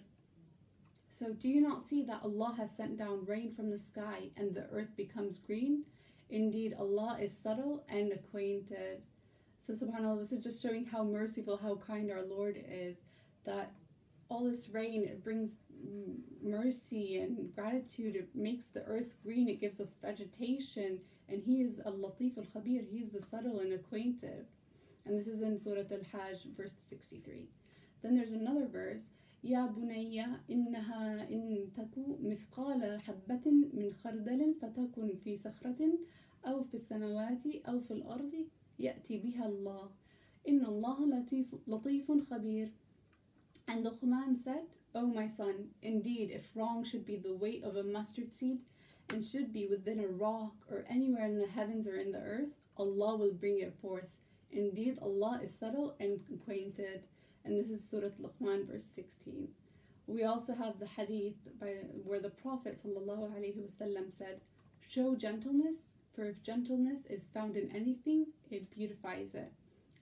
So 1.08 1.32
do 1.32 1.48
you 1.48 1.60
not 1.60 1.82
see 1.82 2.02
that 2.04 2.22
Allah 2.22 2.54
has 2.56 2.70
sent 2.70 2.96
down 2.96 3.26
rain 3.26 3.52
from 3.54 3.70
the 3.70 3.78
sky 3.78 4.30
and 4.36 4.54
the 4.54 4.66
earth 4.72 4.96
becomes 4.96 5.38
green? 5.38 5.84
Indeed, 6.30 6.74
Allah 6.78 7.18
is 7.20 7.36
subtle 7.36 7.84
and 7.88 8.12
acquainted. 8.12 9.02
So 9.58 9.74
subhanAllah, 9.74 10.20
this 10.22 10.32
is 10.32 10.42
just 10.42 10.62
showing 10.62 10.86
how 10.86 11.04
merciful, 11.04 11.56
how 11.56 11.76
kind 11.76 12.10
our 12.10 12.22
Lord 12.22 12.56
is. 12.66 12.96
That 13.44 13.72
all 14.28 14.44
this 14.44 14.70
rain, 14.70 15.04
it 15.04 15.22
brings 15.22 15.56
mercy 16.43 17.17
and 17.17 17.53
gratitude. 17.55 18.15
It 18.15 18.29
makes 18.35 18.67
the 18.67 18.83
earth 18.83 19.15
green. 19.23 19.49
It 19.49 19.61
gives 19.61 19.79
us 19.79 19.95
vegetation. 20.01 20.99
And 21.29 21.41
He 21.41 21.61
is 21.61 21.79
al-Latif 21.85 22.37
al-Khabir. 22.37 22.85
He's 22.89 23.09
the 23.11 23.21
subtle 23.21 23.59
and 23.59 23.73
acquainted. 23.73 24.45
And 25.05 25.17
this 25.17 25.27
is 25.27 25.41
in 25.41 25.57
Surah 25.57 25.83
Al-Hajj, 25.91 26.47
verse 26.55 26.75
63. 26.81 27.47
Then 28.01 28.15
there's 28.15 28.33
another 28.33 28.67
verse 28.67 29.07
يا 29.43 29.65
بني 29.65 30.25
إنها 30.49 31.29
إن 31.29 31.69
تكو 31.75 32.17
مثقال 32.21 32.99
حبة 33.01 33.51
من 33.73 33.93
خردل 33.93 34.55
فتكن 34.61 35.15
في 35.23 35.37
صخرة 35.37 35.99
أو 36.45 36.63
في 36.63 36.73
السماوات 36.73 37.45
أو 37.67 37.79
في 37.79 37.91
الأرض 37.91 38.33
يأتي 38.79 39.17
بها 39.17 39.45
الله 39.45 39.89
إن 40.47 40.65
الله 40.65 41.05
لطيف, 41.05 41.55
لطيف 41.67 42.11
خبير 42.11 42.71
And 43.69 43.85
the 43.85 43.91
Quran 43.91 44.37
said, 44.37 44.65
O 44.95 45.01
oh 45.01 45.07
my 45.07 45.27
son, 45.27 45.69
indeed 45.81 46.31
if 46.31 46.55
wrong 46.55 46.83
should 46.83 47.05
be 47.05 47.17
the 47.17 47.35
weight 47.35 47.63
of 47.63 47.75
a 47.75 47.83
mustard 47.83 48.33
seed 48.33 48.59
and 49.09 49.23
should 49.23 49.53
be 49.53 49.67
within 49.67 49.99
a 49.99 50.07
rock 50.07 50.53
or 50.69 50.85
anywhere 50.89 51.25
in 51.25 51.37
the 51.37 51.47
heavens 51.47 51.87
or 51.87 51.97
in 51.97 52.11
the 52.11 52.19
earth, 52.19 52.49
Allah 52.77 53.15
will 53.15 53.33
bring 53.33 53.59
it 53.59 53.73
forth. 53.81 54.09
Indeed, 54.51 54.97
Allah 55.01 55.41
is 55.43 55.53
subtle 55.53 55.95
and 55.99 56.19
acquainted 56.33 57.03
and 57.47 57.57
this 57.57 57.69
is 57.69 57.89
Surah 57.89 58.09
Luqman, 58.21 58.67
verse 58.67 58.83
16. 58.93 59.47
We 60.05 60.23
also 60.25 60.53
have 60.53 60.79
the 60.79 60.85
hadith 60.85 61.35
by, 61.59 61.75
where 62.03 62.19
the 62.19 62.29
Prophet 62.29 62.77
ﷺ 62.85 64.17
said, 64.17 64.41
Show 64.85 65.15
gentleness, 65.15 65.87
for 66.13 66.25
if 66.25 66.43
gentleness 66.43 67.05
is 67.09 67.27
found 67.33 67.55
in 67.55 67.73
anything, 67.73 68.27
it 68.51 68.69
beautifies 68.69 69.33
it. 69.33 69.53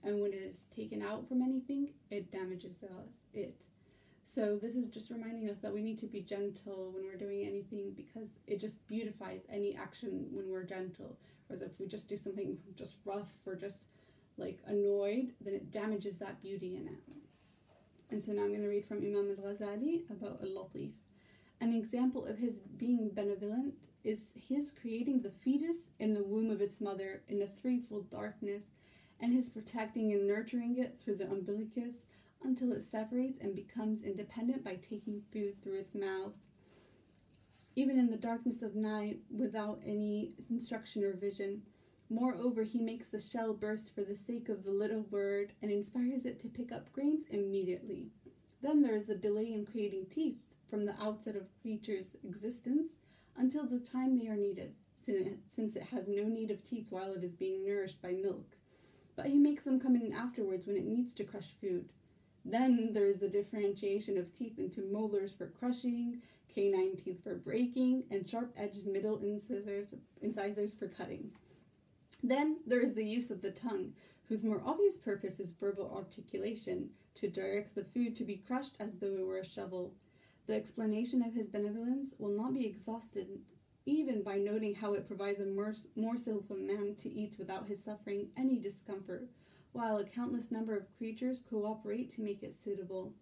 And 0.04 0.22
when 0.22 0.34
it 0.34 0.42
is 0.42 0.68
taken 0.76 1.04
out 1.04 1.28
from 1.28 1.44
anything, 1.44 1.90
it 2.10 2.32
damages 2.32 2.84
it. 3.34 3.62
So 4.26 4.58
this 4.62 4.76
is 4.76 4.88
just 4.88 5.12
reminding 5.12 5.50
us 5.50 5.60
that 5.62 5.74
we 5.74 5.82
need 5.82 6.00
to 6.00 6.08
be 6.08 6.22
gentle 6.22 6.92
when 6.94 7.06
we're 7.06 7.16
doing 7.16 7.46
anything 7.46 7.94
because 7.96 8.30
it 8.48 8.60
just 8.60 8.86
beautifies 8.88 9.44
any 9.50 9.78
action 9.78 10.28
when 10.32 10.50
we're 10.50 10.64
gentle. 10.64 11.18
Whereas 11.48 11.62
if 11.62 11.80
we 11.80 11.88
just 11.88 12.08
do 12.08 12.18
something 12.18 12.58
just 12.76 12.96
rough 13.06 13.30
or 13.46 13.56
just 13.56 13.86
like 14.38 14.60
annoyed, 14.66 15.32
then 15.40 15.54
it 15.54 15.72
damages 15.72 16.18
that 16.18 16.42
beauty 16.42 16.76
in 16.76 16.88
it. 16.88 17.00
And 18.12 18.24
so 18.24 18.32
now 18.32 18.42
I'm 18.42 18.50
going 18.50 18.62
to 18.62 18.68
read 18.68 18.86
from 18.86 18.98
Imam 18.98 19.36
al 19.38 19.52
Ghazali 19.54 20.10
about 20.10 20.42
Al 20.42 20.50
Latif. 20.50 20.92
An 21.62 21.74
example 21.74 22.26
of 22.26 22.38
his 22.38 22.56
being 22.78 23.12
benevolent 23.14 23.76
is 24.04 24.32
his 24.36 24.72
creating 24.80 25.22
the 25.22 25.32
fetus 25.32 25.78
in 26.00 26.14
the 26.14 26.24
womb 26.24 26.52
of 26.52 26.62
its 26.62 26.82
mother 26.82 27.22
in 27.30 27.42
a 27.42 27.48
threefold 27.62 28.10
darkness, 28.10 28.64
and 29.20 29.34
his 29.34 29.50
protecting 29.50 30.12
and 30.12 30.28
nurturing 30.28 30.78
it 30.78 31.00
through 31.04 31.16
the 31.16 31.30
umbilicus 31.30 32.08
until 32.46 32.72
it 32.72 32.84
separates 32.84 33.40
and 33.42 33.56
becomes 33.56 34.04
independent 34.04 34.64
by 34.64 34.76
taking 34.76 35.22
food 35.34 35.62
through 35.62 35.80
its 35.80 35.96
mouth. 35.96 36.34
Even 37.76 38.00
in 38.00 38.10
the 38.10 38.18
darkness 38.18 38.62
of 38.62 38.76
night, 38.76 39.20
without 39.30 39.82
any 39.86 40.32
instruction 40.50 41.04
or 41.04 41.14
vision, 41.14 41.62
Moreover, 42.10 42.64
he 42.64 42.80
makes 42.80 43.08
the 43.08 43.20
shell 43.20 43.54
burst 43.54 43.90
for 43.90 44.04
the 44.04 44.16
sake 44.16 44.48
of 44.48 44.64
the 44.64 44.72
little 44.72 45.02
bird 45.02 45.54
and 45.62 45.72
inspires 45.72 46.26
it 46.26 46.40
to 46.42 46.48
pick 46.48 46.72
up 46.72 46.92
grains 46.94 47.26
immediately. 47.32 48.12
Then 48.62 48.82
there 48.82 48.96
is 48.96 49.08
the 49.08 49.16
delay 49.16 49.52
in 49.52 49.66
creating 49.66 50.06
teeth 50.08 50.38
from 50.70 50.86
the 50.86 50.96
outset 51.02 51.36
of 51.36 51.50
creature's 51.62 52.16
existence 52.24 52.94
until 53.36 53.66
the 53.68 53.80
time 53.80 54.18
they 54.18 54.28
are 54.28 54.36
needed, 54.36 54.76
since 55.00 55.76
it 55.76 55.84
has 55.84 56.08
no 56.08 56.24
need 56.24 56.52
of 56.52 56.64
teeth 56.64 56.88
while 56.92 57.14
it 57.14 57.24
is 57.24 57.34
being 57.34 57.66
nourished 57.66 58.02
by 58.02 58.12
milk. 58.12 58.56
But 59.16 59.28
he 59.28 59.40
makes 59.40 59.64
them 59.64 59.80
come 59.80 59.96
in 59.96 60.14
afterwards 60.14 60.68
when 60.68 60.78
it 60.78 60.86
needs 60.86 61.14
to 61.16 61.24
crush 61.24 61.56
food. 61.60 61.90
Then 62.46 62.94
there 62.94 63.08
is 63.08 63.18
the 63.18 63.28
differentiation 63.28 64.18
of 64.18 64.32
teeth 64.32 64.60
into 64.60 64.82
molars 64.82 65.34
for 65.34 65.48
crushing, 65.48 66.22
canine 66.54 66.96
teeth 66.96 67.24
for 67.24 67.36
breaking, 67.36 68.04
and 68.12 68.30
sharp 68.30 68.54
edged 68.56 68.86
middle 68.86 69.18
incisors, 69.18 69.96
incisors 70.22 70.74
for 70.74 70.88
cutting. 70.88 71.32
Then 72.24 72.58
there 72.68 72.82
is 72.82 72.94
the 72.94 73.04
use 73.04 73.32
of 73.32 73.42
the 73.42 73.52
tongue, 73.52 73.94
whose 74.30 74.44
more 74.44 74.62
obvious 74.64 74.96
purpose 74.96 75.40
is 75.40 75.52
verbal 75.60 75.92
articulation, 75.92 76.90
to 77.16 77.28
direct 77.28 77.74
the 77.74 77.84
food 77.84 78.16
to 78.16 78.24
be 78.24 78.44
crushed 78.48 78.76
as 78.80 78.96
though 78.96 79.16
it 79.16 79.26
were 79.26 79.40
a 79.40 79.46
shovel. 79.46 79.94
The 80.46 80.56
explanation 80.56 81.24
of 81.24 81.34
his 81.34 81.48
benevolence 81.48 82.14
will 82.20 82.30
not 82.30 82.54
be 82.54 82.66
exhausted 82.66 83.40
even 83.86 84.24
by 84.24 84.38
noting 84.38 84.74
how 84.74 84.94
it 84.94 85.08
provides 85.08 85.40
a 85.40 85.46
morsel 85.96 86.44
for 86.48 86.56
man 86.56 86.96
to 86.96 87.10
eat 87.10 87.36
without 87.38 87.68
his 87.68 87.84
suffering 87.84 88.28
any 88.36 88.58
discomfort, 88.58 89.28
while 89.76 89.98
a 89.98 90.06
countless 90.06 90.52
number 90.52 90.76
of 90.78 90.98
creatures 90.98 91.44
cooperate 91.50 92.10
to 92.10 92.22
make 92.22 92.42
it 92.44 92.56
suitable. 92.56 93.14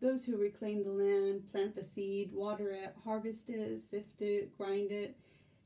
Those 0.00 0.24
who 0.24 0.38
reclaim 0.38 0.82
the 0.82 0.90
land, 0.90 1.52
plant 1.52 1.76
the 1.76 1.84
seed, 1.84 2.32
water 2.32 2.70
it, 2.70 2.94
harvest 3.04 3.50
it, 3.50 3.82
sift 3.90 4.22
it, 4.22 4.56
grind 4.56 4.92
it, 4.92 5.14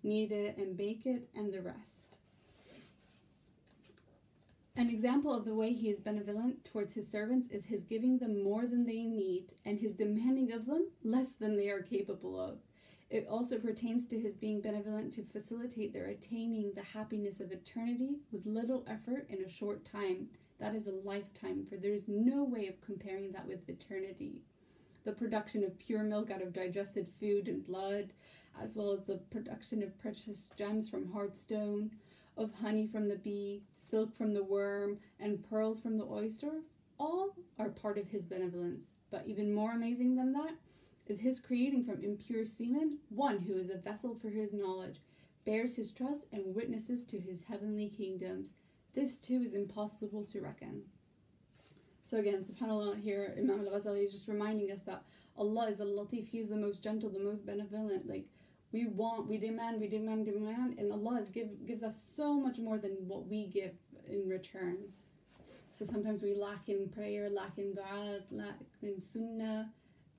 knead 0.02 0.32
it, 0.32 0.56
and 0.56 0.76
bake 0.76 1.06
it, 1.06 1.28
and 1.36 1.54
the 1.54 1.62
rest. 1.62 2.16
An 4.76 4.90
example 4.90 5.32
of 5.32 5.44
the 5.44 5.54
way 5.54 5.72
he 5.72 5.88
is 5.88 6.00
benevolent 6.00 6.64
towards 6.64 6.94
his 6.94 7.08
servants 7.08 7.48
is 7.52 7.66
his 7.66 7.84
giving 7.84 8.18
them 8.18 8.42
more 8.42 8.66
than 8.66 8.84
they 8.84 9.04
need 9.04 9.52
and 9.64 9.78
his 9.78 9.94
demanding 9.94 10.50
of 10.50 10.66
them 10.66 10.88
less 11.04 11.28
than 11.38 11.56
they 11.56 11.68
are 11.68 11.80
capable 11.80 12.40
of. 12.40 12.58
It 13.11 13.26
also 13.28 13.58
pertains 13.58 14.06
to 14.06 14.18
his 14.18 14.37
being 14.37 14.61
benevolent 14.61 15.12
to 15.14 15.25
facilitate 15.25 15.92
their 15.92 16.06
attaining 16.06 16.73
the 16.73 16.82
happiness 16.82 17.40
of 17.40 17.52
eternity 17.52 18.16
with 18.32 18.46
little 18.46 18.84
effort 18.88 19.26
in 19.28 19.42
a 19.42 19.49
short 19.49 19.84
time. 19.84 20.28
That 20.58 20.75
is 20.75 20.87
a 20.87 20.92
lifetime, 20.92 21.66
for 21.68 21.76
there 21.76 21.92
is 21.92 22.08
no 22.08 22.44
way 22.44 22.66
of 22.66 22.80
comparing 22.80 23.32
that 23.32 23.46
with 23.46 23.68
eternity. 23.68 24.42
The 25.04 25.12
production 25.12 25.62
of 25.64 25.78
pure 25.78 26.02
milk 26.02 26.30
out 26.30 26.42
of 26.42 26.52
digested 26.52 27.08
food 27.20 27.49
and 27.49 27.64
blood, 27.64 28.12
as 28.61 28.75
well 28.75 28.92
as 28.92 29.04
the 29.04 29.18
production 29.30 29.82
of 29.82 29.99
precious 29.99 30.49
gems 30.56 30.88
from 30.88 31.12
hard 31.12 31.37
stone, 31.37 31.90
of 32.37 32.54
honey 32.54 32.87
from 32.87 33.08
the 33.08 33.16
bee, 33.16 33.62
silk 33.76 34.16
from 34.16 34.32
the 34.32 34.42
worm, 34.42 34.99
and 35.20 35.49
pearls 35.49 35.80
from 35.80 35.99
the 35.99 36.06
oyster, 36.06 36.62
all 36.99 37.34
are 37.58 37.68
part 37.68 37.99
of 37.99 38.08
his 38.08 38.25
benevolence. 38.25 38.90
But 39.11 39.26
even 39.26 39.52
more 39.52 39.73
amazing 39.73 40.16
than 40.16 40.32
that, 40.32 40.54
is 41.06 41.20
his 41.20 41.40
creating 41.40 41.84
from 41.84 42.02
impure 42.02 42.44
semen 42.44 42.99
one 43.08 43.40
who 43.40 43.56
is 43.56 43.70
a 43.70 43.76
vessel 43.76 44.16
for 44.20 44.30
his 44.30 44.52
knowledge, 44.52 45.00
bears 45.44 45.76
his 45.76 45.90
trust, 45.90 46.25
and 46.32 46.54
witnesses 46.54 47.04
to 47.04 47.20
his 47.20 47.42
heavenly 47.42 47.88
kingdoms. 47.88 48.49
This 48.94 49.18
too 49.18 49.42
is 49.44 49.54
impossible 49.54 50.25
to 50.32 50.40
reckon. 50.40 50.82
So 52.08 52.18
again, 52.18 52.44
subhanAllah, 52.44 53.00
here 53.00 53.34
Imam 53.38 53.66
al 53.66 53.73
Ghazali 53.73 54.04
is 54.04 54.12
just 54.12 54.28
reminding 54.28 54.70
us 54.70 54.82
that 54.82 55.02
Allah 55.37 55.68
is 55.68 55.80
a 55.80 55.84
Latif, 55.84 56.28
He 56.28 56.38
is 56.38 56.49
the 56.49 56.56
most 56.56 56.82
gentle, 56.82 57.11
the 57.11 57.18
most 57.18 57.44
benevolent. 57.44 58.08
Like 58.08 58.26
we 58.73 58.87
want, 58.87 59.28
we 59.28 59.38
demand, 59.38 59.80
we 59.80 59.88
demand, 59.88 60.26
demand, 60.26 60.78
and 60.78 60.92
Allah 60.92 61.20
is 61.20 61.28
give, 61.28 61.66
gives 61.66 61.82
us 61.82 61.96
so 62.16 62.34
much 62.34 62.58
more 62.58 62.78
than 62.78 62.92
what 63.06 63.26
we 63.26 63.46
give 63.46 63.73
in 64.08 64.28
return. 64.28 64.76
So 65.73 65.84
sometimes 65.84 66.23
we 66.23 66.34
lack 66.34 66.68
in 66.68 66.88
prayer, 66.88 67.28
lack 67.28 67.58
in 67.58 67.75
du'as, 67.75 68.25
lack 68.30 68.61
in 68.82 69.02
sunnah, 69.02 69.73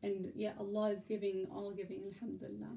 and 0.04 0.32
yet 0.34 0.56
Allah 0.58 0.90
is 0.90 1.02
giving, 1.02 1.46
all 1.52 1.70
giving, 1.72 2.02
alhamdulillah. 2.14 2.76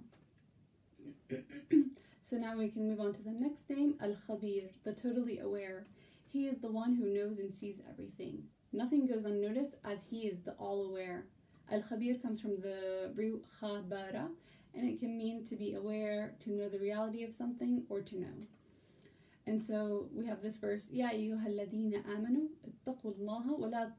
so 2.22 2.38
now 2.38 2.58
we 2.58 2.70
can 2.70 2.88
move 2.90 3.00
on 3.00 3.14
to 3.14 3.22
the 3.24 3.32
next 3.32 3.70
name, 3.70 3.96
Al 4.02 4.16
Khabir, 4.28 4.70
the 4.84 4.94
totally 4.94 5.40
aware. 5.40 5.86
He 6.32 6.48
is 6.48 6.60
the 6.60 6.72
one 6.72 6.96
who 6.96 7.14
knows 7.14 7.40
and 7.40 7.54
sees 7.54 7.76
everything. 7.90 8.44
Nothing 8.72 9.06
goes 9.06 9.26
unnoticed 9.26 9.76
as 9.86 10.04
he 10.04 10.28
is 10.28 10.42
the 10.42 10.54
all 10.54 10.86
aware. 10.90 11.26
Al 11.72 11.82
Khabir 11.82 12.22
comes 12.22 12.42
from 12.42 12.60
the 12.60 13.12
root 13.16 13.46
khabara, 13.62 14.28
and 14.76 14.90
it 14.90 15.00
can 15.00 15.18
mean 15.18 15.46
to 15.46 15.56
be 15.56 15.76
aware, 15.76 16.34
to 16.40 16.52
know 16.52 16.68
the 16.68 16.80
reality 16.80 17.24
of 17.24 17.34
something, 17.34 17.84
or 17.90 18.02
to 18.02 18.20
know. 18.20 18.48
And 19.46 19.62
so 19.62 20.08
we 20.14 20.26
have 20.26 20.42
this 20.42 20.58
verse, 20.58 20.88
يا 20.90 21.12
أيها 21.12 21.48
الذين 21.48 21.96
آمنوا 22.06 22.48
اتقوا 22.66 23.12
الله 23.12 23.54
ولا 23.54 23.92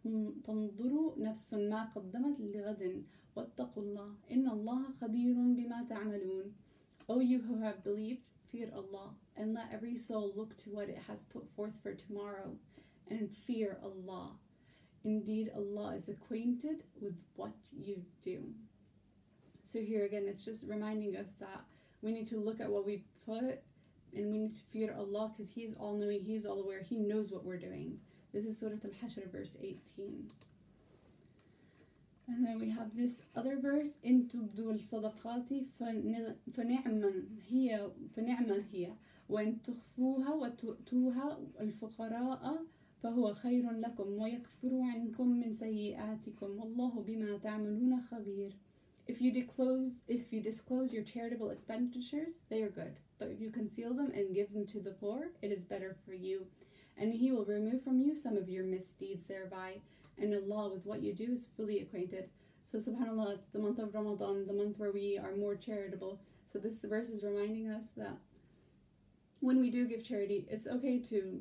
تنظروا 0.44 1.18
نفس 1.18 1.54
ما 1.54 1.84
قدمت 1.94 2.40
لغد 2.40 3.04
واتقوا 3.36 3.82
الله 3.82 4.14
إن 4.30 4.48
الله 4.48 4.92
خبير 5.00 5.34
بما 5.34 5.88
تعملون. 5.88 6.52
O 7.08 7.20
you 7.20 7.40
who 7.40 7.56
have 7.60 7.84
believed, 7.84 8.22
fear 8.50 8.70
Allah, 8.74 9.14
and 9.36 9.54
let 9.54 9.72
every 9.72 9.96
soul 9.96 10.32
look 10.34 10.56
to 10.58 10.70
what 10.70 10.88
it 10.88 10.98
has 11.08 11.24
put 11.24 11.48
forth 11.54 11.74
for 11.82 11.94
tomorrow, 11.94 12.56
and 13.10 13.30
fear 13.46 13.78
Allah. 13.82 14.38
Indeed, 15.04 15.50
Allah 15.54 15.96
is 15.96 16.08
acquainted 16.08 16.84
with 17.00 17.14
what 17.36 17.52
you 17.72 18.02
do. 18.22 18.54
So 19.62 19.80
here 19.80 20.04
again, 20.06 20.26
it's 20.26 20.44
just 20.44 20.64
reminding 20.66 21.16
us 21.16 21.34
that 21.40 21.64
we 22.00 22.12
need 22.12 22.28
to 22.28 22.38
look 22.38 22.60
at 22.60 22.70
what 22.70 22.86
we 22.86 23.04
put 23.26 23.60
and 24.14 24.30
we 24.30 24.38
need 24.38 24.54
to 24.54 24.60
fear 24.72 24.94
Allah 24.96 25.32
because 25.36 25.50
He 25.50 25.62
is 25.62 25.74
all 25.78 25.96
knowing, 25.96 26.22
He 26.22 26.36
is 26.36 26.46
all 26.46 26.60
aware, 26.60 26.80
He 26.80 26.98
knows 26.98 27.32
what 27.32 27.44
we're 27.44 27.58
doing. 27.58 27.98
This 28.32 28.44
is 28.44 28.58
Surah 28.58 28.76
Al 28.84 28.90
Hashr, 28.90 29.30
verse 29.30 29.56
18. 29.60 30.30
And 32.28 32.46
then 32.46 32.58
we 32.58 32.70
have 32.70 32.96
this 32.96 33.22
other 33.36 33.56
verse 33.56 33.92
إن 34.04 34.28
تبدوا 34.28 34.72
الصدقات 34.72 35.52
فنعما 36.54 37.12
هي 37.48 37.90
فنعما 38.16 38.64
هي 38.72 38.92
وإن 39.28 39.62
تخفوها 39.62 40.34
وتؤتوها 40.34 41.38
الفقراء 41.60 42.64
فهو 43.02 43.34
خير 43.34 43.70
لكم 43.70 44.12
ويكفر 44.12 44.80
عنكم 44.80 45.28
من 45.28 45.52
سيئاتكم 45.52 46.50
والله 46.58 47.02
بما 47.06 47.38
تعملون 47.38 48.00
خبير. 48.00 48.52
If 49.06 49.20
you 49.20 49.30
disclose 49.30 50.00
if 50.08 50.32
you 50.32 50.40
disclose 50.40 50.92
your 50.92 51.02
charitable 51.02 51.50
expenditures, 51.50 52.32
they 52.48 52.62
are 52.62 52.70
good. 52.70 52.96
But 53.18 53.28
if 53.28 53.40
you 53.40 53.50
conceal 53.50 53.92
them 53.92 54.10
and 54.14 54.34
give 54.34 54.52
them 54.52 54.66
to 54.66 54.80
the 54.80 54.92
poor, 54.92 55.30
it 55.42 55.52
is 55.52 55.62
better 55.62 55.94
for 56.06 56.14
you. 56.14 56.46
And 56.96 57.12
he 57.12 57.30
will 57.32 57.44
remove 57.44 57.82
from 57.82 58.00
you 58.00 58.16
some 58.16 58.36
of 58.36 58.48
your 58.48 58.64
misdeeds 58.64 59.24
thereby. 59.26 59.80
And 60.21 60.33
Allah, 60.33 60.73
with 60.73 60.85
what 60.85 61.01
you 61.01 61.13
do, 61.13 61.31
is 61.31 61.47
fully 61.55 61.81
acquainted. 61.81 62.29
So, 62.71 62.77
subhanAllah, 62.77 63.35
it's 63.35 63.49
the 63.49 63.59
month 63.59 63.79
of 63.79 63.93
Ramadan, 63.93 64.45
the 64.45 64.53
month 64.53 64.77
where 64.77 64.91
we 64.91 65.17
are 65.17 65.35
more 65.35 65.55
charitable. 65.55 66.19
So, 66.51 66.59
this 66.59 66.81
verse 66.83 67.09
is 67.09 67.23
reminding 67.23 67.69
us 67.69 67.85
that 67.97 68.17
when 69.39 69.59
we 69.59 69.71
do 69.71 69.87
give 69.87 70.03
charity, 70.03 70.45
it's 70.49 70.67
okay 70.67 70.99
to 71.09 71.39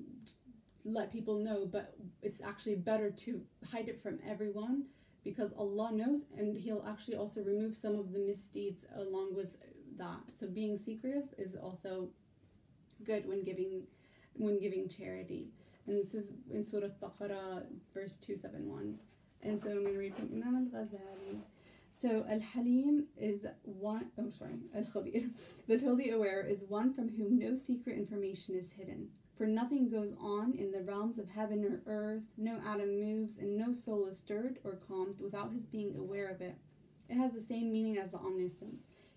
let 0.84 1.12
people 1.12 1.38
know, 1.38 1.66
but 1.66 1.94
it's 2.22 2.40
actually 2.40 2.76
better 2.76 3.10
to 3.10 3.42
hide 3.70 3.88
it 3.88 4.00
from 4.02 4.18
everyone 4.26 4.84
because 5.24 5.52
Allah 5.58 5.92
knows 5.92 6.22
and 6.36 6.56
He'll 6.56 6.84
actually 6.88 7.16
also 7.16 7.42
remove 7.42 7.76
some 7.76 7.98
of 7.98 8.12
the 8.12 8.18
misdeeds 8.18 8.86
along 8.96 9.34
with 9.34 9.56
that. 9.98 10.20
So 10.30 10.46
being 10.46 10.78
secretive 10.78 11.28
is 11.36 11.54
also 11.54 12.08
good 13.04 13.28
when 13.28 13.44
giving 13.44 13.82
when 14.34 14.60
giving 14.60 14.88
charity. 14.88 15.48
And 15.88 15.98
this 15.98 16.12
is 16.12 16.32
in 16.52 16.62
Surah 16.62 16.88
Baqarah, 17.02 17.62
verse 17.94 18.16
271. 18.16 18.98
And 19.42 19.60
so 19.60 19.70
I'm 19.70 19.80
going 19.80 19.94
to 19.94 19.98
read 19.98 20.14
from 20.14 20.28
Imam 20.30 20.70
al 20.74 20.82
Ghazali. 20.84 21.40
So 21.98 22.26
Al 22.30 22.40
Halim 22.40 23.06
is 23.16 23.46
one, 23.62 24.10
oh 24.18 24.30
sorry, 24.38 24.58
Al 24.74 24.82
Khabir. 24.82 25.30
The 25.66 25.78
totally 25.78 26.10
aware 26.10 26.42
is 26.42 26.62
one 26.68 26.92
from 26.92 27.08
whom 27.08 27.38
no 27.38 27.56
secret 27.56 27.96
information 27.96 28.54
is 28.54 28.72
hidden. 28.72 29.08
For 29.38 29.46
nothing 29.46 29.88
goes 29.88 30.12
on 30.20 30.52
in 30.58 30.72
the 30.72 30.82
realms 30.82 31.18
of 31.18 31.30
heaven 31.30 31.64
or 31.64 31.80
earth, 31.90 32.24
no 32.36 32.60
atom 32.66 33.00
moves, 33.00 33.38
and 33.38 33.56
no 33.56 33.72
soul 33.72 34.06
is 34.08 34.18
stirred 34.18 34.58
or 34.64 34.80
calmed 34.86 35.18
without 35.18 35.52
his 35.52 35.64
being 35.64 35.96
aware 35.96 36.28
of 36.28 36.42
it. 36.42 36.56
It 37.08 37.16
has 37.16 37.32
the 37.32 37.40
same 37.40 37.72
meaning 37.72 37.96
as 37.96 38.10
the 38.10 38.18
omniscient. 38.18 38.74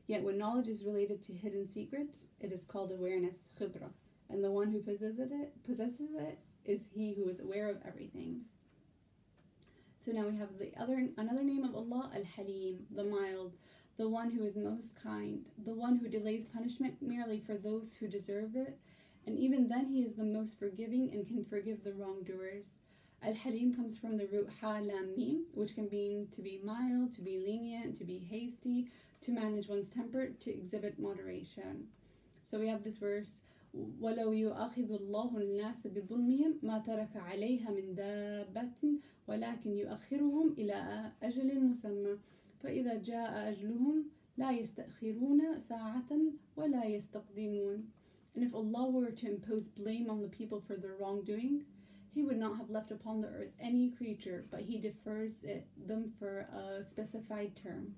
Yet 0.08 0.24
when 0.24 0.38
knowledge 0.38 0.70
is 0.70 0.86
related 0.86 1.22
to 1.26 1.34
hidden 1.34 1.68
secrets, 1.68 2.20
it 2.40 2.54
is 2.54 2.64
called 2.64 2.92
awareness, 2.92 3.40
khibra, 3.60 3.90
and 4.30 4.42
the 4.42 4.52
one 4.52 4.72
who 4.72 4.80
possesses 4.80 5.32
it, 5.32 5.54
possesses 5.66 6.12
it 6.18 6.40
is 6.66 6.84
he 6.94 7.14
who 7.14 7.28
is 7.28 7.40
aware 7.40 7.70
of 7.70 7.78
everything. 7.86 8.42
So 10.04 10.12
now 10.12 10.28
we 10.28 10.38
have 10.38 10.58
the 10.58 10.72
other 10.80 11.08
another 11.18 11.44
name 11.44 11.64
of 11.64 11.76
Allah, 11.76 12.10
Al-Halim, 12.16 12.80
the 12.96 13.04
mild, 13.04 13.54
the 13.98 14.10
one 14.10 14.32
who 14.32 14.44
is 14.44 14.56
most 14.56 14.96
kind, 15.02 15.46
the 15.66 15.74
one 15.74 15.98
who 15.98 16.08
delays 16.08 16.46
punishment 16.46 16.96
merely 17.02 17.40
for 17.40 17.56
those 17.56 17.94
who 17.94 18.08
deserve 18.08 18.56
it, 18.56 18.80
and 19.28 19.38
even 19.38 19.68
then 19.68 19.86
he 19.86 20.02
is 20.02 20.16
the 20.16 20.24
most 20.24 20.58
forgiving 20.58 21.12
and 21.14 21.28
can 21.28 21.46
forgive 21.46 21.84
the 21.84 21.94
wrongdoers. 21.94 22.66
Al-Halim 23.24 23.76
comes 23.76 23.96
from 23.96 24.18
the 24.18 24.26
root 24.28 24.50
ha 24.60 24.80
lam 24.80 25.14
mim, 25.16 25.46
which 25.54 25.76
can 25.76 25.88
mean 25.90 26.28
to 26.36 26.42
be 26.42 26.60
mild, 26.64 27.14
to 27.14 27.22
be 27.22 27.38
lenient, 27.38 27.96
to 28.00 28.04
be 28.04 28.18
hasty, 28.18 28.88
to 29.22 29.32
manage 29.32 29.68
one's 29.68 29.90
temper, 29.90 30.30
to 30.40 30.52
exhibit 30.52 30.98
moderation. 30.98 31.86
So 32.44 32.58
we 32.58 32.68
have 32.68 32.84
this 32.84 32.98
verse 32.98 33.42
ولو 34.01 34.33
يؤاخذ 34.33 34.93
الله 34.93 35.39
الناس 35.39 35.87
بظلمهم 35.87 36.59
ما 36.63 36.79
ترك 36.79 37.17
عليها 37.17 37.71
من 37.71 37.95
دابة 37.95 39.01
ولكن 39.29 39.71
يؤخرهم 39.79 40.53
إلى 40.59 41.11
أجل 41.23 41.61
مسمى 41.61 42.19
فإذا 42.63 43.03
جاء 43.03 43.49
أجلهم 43.49 44.05
لا 44.37 44.51
يستأخرون 44.51 45.61
ساعة 45.61 46.11
ولا 46.57 46.85
يستقدمون 46.85 47.85
And 48.35 48.45
if 48.45 48.55
Allah 48.55 48.91
were 48.91 49.11
to 49.11 49.27
impose 49.27 49.67
blame 49.67 50.11
on 50.11 50.21
the 50.21 50.29
people 50.29 50.61
for 50.61 50.77
their 50.77 50.97
wrongdoing, 51.01 51.65
he 52.15 52.23
would 52.23 52.37
not 52.37 52.59
have 52.59 52.69
left 52.69 52.91
upon 52.91 53.23
the 53.23 53.29
earth 53.29 53.55
any 53.59 53.91
creature, 53.91 54.45
but 54.51 54.61
he 54.61 54.79
defers 54.79 55.43
it, 55.43 55.67
them 55.87 56.13
for 56.19 56.41
a 56.41 56.85
specified 56.85 57.57
term. 57.57 57.95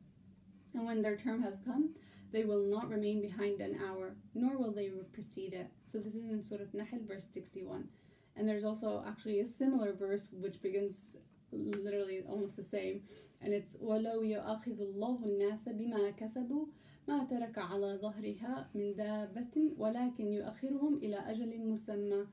And 0.74 0.86
when 0.86 1.02
their 1.02 1.16
term 1.16 1.42
has 1.42 1.58
come, 1.64 1.90
they 2.32 2.44
will 2.44 2.64
not 2.66 2.88
remain 2.88 3.20
behind 3.22 3.60
an 3.60 3.78
hour, 3.86 4.14
nor 4.34 4.56
will 4.58 4.72
they 4.72 4.90
precede 5.12 5.54
it. 5.54 5.68
So 5.90 5.98
this 5.98 6.14
is 6.14 6.30
in 6.30 6.42
Surah 6.42 6.64
Nahl, 6.74 7.00
verse 7.06 7.26
61. 7.32 7.88
And 8.36 8.48
there's 8.48 8.64
also 8.64 9.02
actually 9.06 9.40
a 9.40 9.48
similar 9.48 9.92
verse 9.92 10.28
which 10.32 10.60
begins 10.62 11.16
literally 11.52 12.22
almost 12.28 12.56
the 12.56 12.64
same. 12.64 13.02
And 13.40 13.52
it's 13.52 13.76
وَلَوْ 13.76 14.22
يَأْخِذُ 14.22 14.78
اللَّهُ 14.78 15.24
النَّاسَ 15.24 15.68
بِمَا 15.68 16.16
كَسَبُوا 16.16 16.66
ما 17.08 17.24
ترك 17.24 17.58
على 17.58 17.98
ظهرها 18.02 18.68
من 18.74 18.94
دابة 18.94 19.72
ولكن 19.78 20.32
يؤخرهم 20.32 20.94
إلى 20.96 21.16
أجل 21.16 21.60
مسمى 21.60 22.26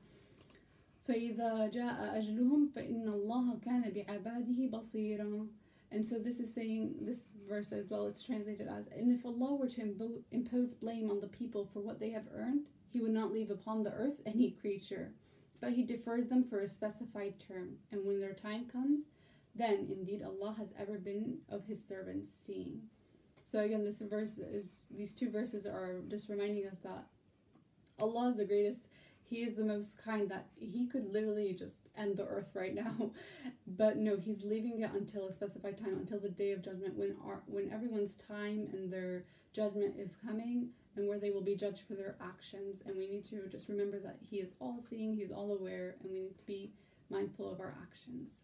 فإذا 1.04 1.66
جاء 1.66 2.18
أجلهم 2.18 2.68
فإن 2.74 3.08
الله 3.08 3.58
كان 3.58 3.92
بعباده 3.92 4.78
بصيرا 4.78 5.48
and 5.91 6.05
so 6.05 6.17
this 6.17 6.39
is 6.39 6.53
saying 6.53 6.95
this 7.01 7.33
verse 7.47 7.71
as 7.71 7.89
well 7.89 8.07
it's 8.07 8.23
translated 8.23 8.67
as 8.67 8.87
and 8.95 9.11
if 9.11 9.25
Allah 9.25 9.55
were 9.55 9.67
to 9.67 9.81
imbo- 9.81 10.21
impose 10.31 10.73
blame 10.73 11.09
on 11.09 11.19
the 11.19 11.27
people 11.27 11.67
for 11.73 11.79
what 11.79 11.99
they 11.99 12.09
have 12.11 12.25
earned 12.33 12.65
he 12.89 12.99
would 12.99 13.11
not 13.11 13.31
leave 13.31 13.51
upon 13.51 13.83
the 13.83 13.91
earth 13.91 14.21
any 14.25 14.51
creature 14.51 15.11
but 15.61 15.71
he 15.71 15.83
defers 15.83 16.27
them 16.27 16.43
for 16.43 16.61
a 16.61 16.67
specified 16.67 17.35
term. 17.47 17.77
And 17.91 18.03
when 18.03 18.19
their 18.19 18.33
time 18.33 18.65
comes 18.65 19.01
then 19.53 19.87
indeed 19.91 20.23
Allah 20.23 20.55
has 20.57 20.69
ever 20.79 20.97
been 20.97 21.37
of 21.49 21.65
his 21.65 21.85
servants 21.85 22.31
seeing. 22.45 22.81
So 23.43 23.59
again 23.59 23.83
this 23.83 23.99
verse 23.99 24.37
is 24.37 24.65
these 24.89 25.13
two 25.13 25.29
verses 25.29 25.65
are 25.65 26.01
just 26.09 26.29
reminding 26.29 26.65
us 26.67 26.77
that 26.83 27.05
Allah 27.99 28.29
is 28.29 28.37
the 28.37 28.45
greatest 28.45 28.87
he 29.30 29.42
is 29.42 29.54
the 29.54 29.64
most 29.64 29.98
kind 29.98 30.30
that 30.30 30.46
he 30.56 30.86
could 30.86 31.12
literally 31.12 31.52
just 31.52 31.78
end 31.96 32.16
the 32.16 32.26
earth 32.26 32.52
right 32.54 32.74
now 32.74 33.10
but 33.66 33.96
no 33.96 34.16
he's 34.16 34.44
leaving 34.44 34.80
it 34.80 34.90
until 34.92 35.26
a 35.26 35.32
specified 35.32 35.76
time 35.78 35.96
until 35.98 36.20
the 36.20 36.28
day 36.28 36.52
of 36.52 36.62
judgment 36.62 36.96
when 36.96 37.14
our, 37.24 37.42
when 37.46 37.70
everyone's 37.72 38.14
time 38.14 38.68
and 38.72 38.92
their 38.92 39.24
judgment 39.52 39.94
is 39.98 40.16
coming 40.16 40.68
and 40.96 41.08
where 41.08 41.18
they 41.18 41.30
will 41.30 41.42
be 41.42 41.56
judged 41.56 41.82
for 41.86 41.94
their 41.94 42.16
actions 42.20 42.82
and 42.86 42.96
we 42.96 43.08
need 43.08 43.24
to 43.24 43.48
just 43.48 43.68
remember 43.68 43.98
that 43.98 44.16
he 44.20 44.36
is 44.36 44.54
all 44.60 44.82
seeing 44.88 45.14
he's 45.14 45.32
all 45.32 45.52
aware 45.52 45.96
and 46.02 46.10
we 46.10 46.20
need 46.20 46.36
to 46.36 46.46
be 46.46 46.70
mindful 47.10 47.50
of 47.50 47.60
our 47.60 47.74
actions 47.82 48.38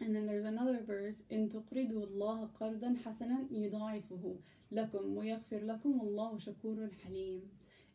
and 0.00 0.14
then 0.14 0.26
there's 0.26 0.44
another 0.44 0.80
verse 0.86 1.22
in 1.30 1.48
تقرضوا 1.48 2.06
الله 2.06 2.48
قرضا 2.60 2.96
حسنا 3.04 3.46
يضاعفه 3.50 4.36
لكم 4.72 5.16
ويغفر 5.16 5.64
لكم 5.64 6.00
والله 6.00 6.38
شكور 6.38 6.88
حليم 7.04 7.42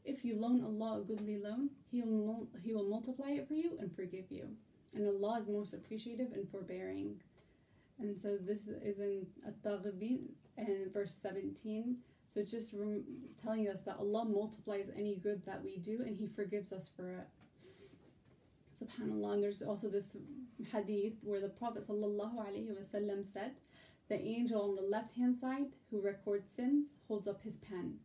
if 0.04 0.24
you 0.24 0.36
loan 0.36 0.62
Allah 0.64 1.00
a 1.00 1.04
goodly 1.04 1.38
loan, 1.38 1.70
He 1.90 2.02
will, 2.02 2.48
he 2.62 2.74
will 2.74 2.88
multiply 2.88 3.30
it 3.30 3.46
for 3.46 3.54
you 3.54 3.78
and 3.80 3.94
forgive 3.94 4.30
you. 4.30 4.48
And 4.94 5.06
Allah 5.06 5.40
is 5.40 5.48
most 5.48 5.74
appreciative 5.74 6.32
and 6.32 6.48
forbearing. 6.50 7.20
And 7.98 8.18
so 8.18 8.36
this 8.36 8.66
is 8.66 8.98
in 8.98 9.26
At-Taghabin 9.46 10.20
and 10.58 10.92
verse 10.92 11.14
17. 11.14 11.96
So 12.26 12.40
it's 12.40 12.50
just 12.50 12.72
rem- 12.74 13.04
telling 13.42 13.68
us 13.68 13.82
that 13.82 13.98
Allah 13.98 14.24
multiplies 14.24 14.88
any 14.96 15.16
good 15.16 15.44
that 15.46 15.62
we 15.62 15.78
do 15.78 16.02
and 16.04 16.16
He 16.16 16.26
forgives 16.26 16.72
us 16.72 16.90
for 16.94 17.10
it. 17.10 17.28
Subhanallah. 18.82 19.34
And 19.34 19.42
there's 19.42 19.62
also 19.62 19.88
this 19.88 20.16
hadith 20.72 21.14
where 21.22 21.40
the 21.40 21.48
Prophet 21.48 21.86
ﷺ 21.86 23.32
said, 23.32 23.52
The 24.08 24.20
angel 24.20 24.62
on 24.62 24.74
the 24.74 24.82
left 24.82 25.12
hand 25.12 25.36
side 25.36 25.66
who 25.90 26.00
records 26.00 26.50
sins 26.50 26.94
holds 27.06 27.28
up 27.28 27.40
his 27.42 27.56
pen 27.58 27.98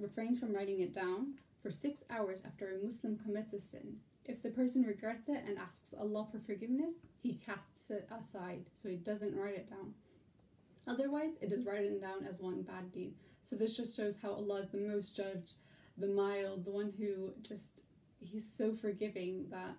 refrains 0.00 0.38
from 0.38 0.54
writing 0.54 0.80
it 0.80 0.94
down 0.94 1.34
for 1.62 1.70
six 1.70 2.02
hours 2.10 2.42
after 2.44 2.74
a 2.74 2.84
Muslim 2.84 3.16
commits 3.16 3.52
a 3.52 3.60
sin. 3.60 3.96
If 4.24 4.42
the 4.42 4.50
person 4.50 4.82
regrets 4.82 5.28
it 5.28 5.44
and 5.46 5.58
asks 5.58 5.94
Allah 5.98 6.26
for 6.30 6.38
forgiveness, 6.38 6.94
he 7.22 7.40
casts 7.44 7.90
it 7.90 8.08
aside, 8.10 8.64
so 8.74 8.88
he 8.88 8.96
doesn't 8.96 9.34
write 9.34 9.56
it 9.56 9.70
down. 9.70 9.94
Otherwise, 10.86 11.32
it 11.40 11.52
is 11.52 11.66
written 11.66 11.98
down 12.00 12.24
as 12.28 12.40
one 12.40 12.62
bad 12.62 12.92
deed. 12.92 13.14
So 13.44 13.56
this 13.56 13.76
just 13.76 13.96
shows 13.96 14.16
how 14.20 14.32
Allah 14.32 14.60
is 14.60 14.70
the 14.70 14.78
most 14.78 15.16
judge, 15.16 15.54
the 15.96 16.08
mild, 16.08 16.64
the 16.64 16.70
one 16.70 16.92
who 16.98 17.32
just, 17.42 17.82
he's 18.20 18.48
so 18.48 18.72
forgiving 18.74 19.46
that 19.50 19.76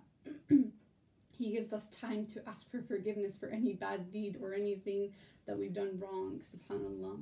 he 1.38 1.52
gives 1.52 1.72
us 1.72 1.88
time 1.88 2.26
to 2.26 2.48
ask 2.48 2.70
for 2.70 2.82
forgiveness 2.82 3.36
for 3.36 3.48
any 3.48 3.72
bad 3.72 4.12
deed 4.12 4.36
or 4.42 4.52
anything 4.52 5.12
that 5.46 5.58
we've 5.58 5.72
done 5.72 5.98
wrong, 5.98 6.40
subhanAllah. 6.54 7.20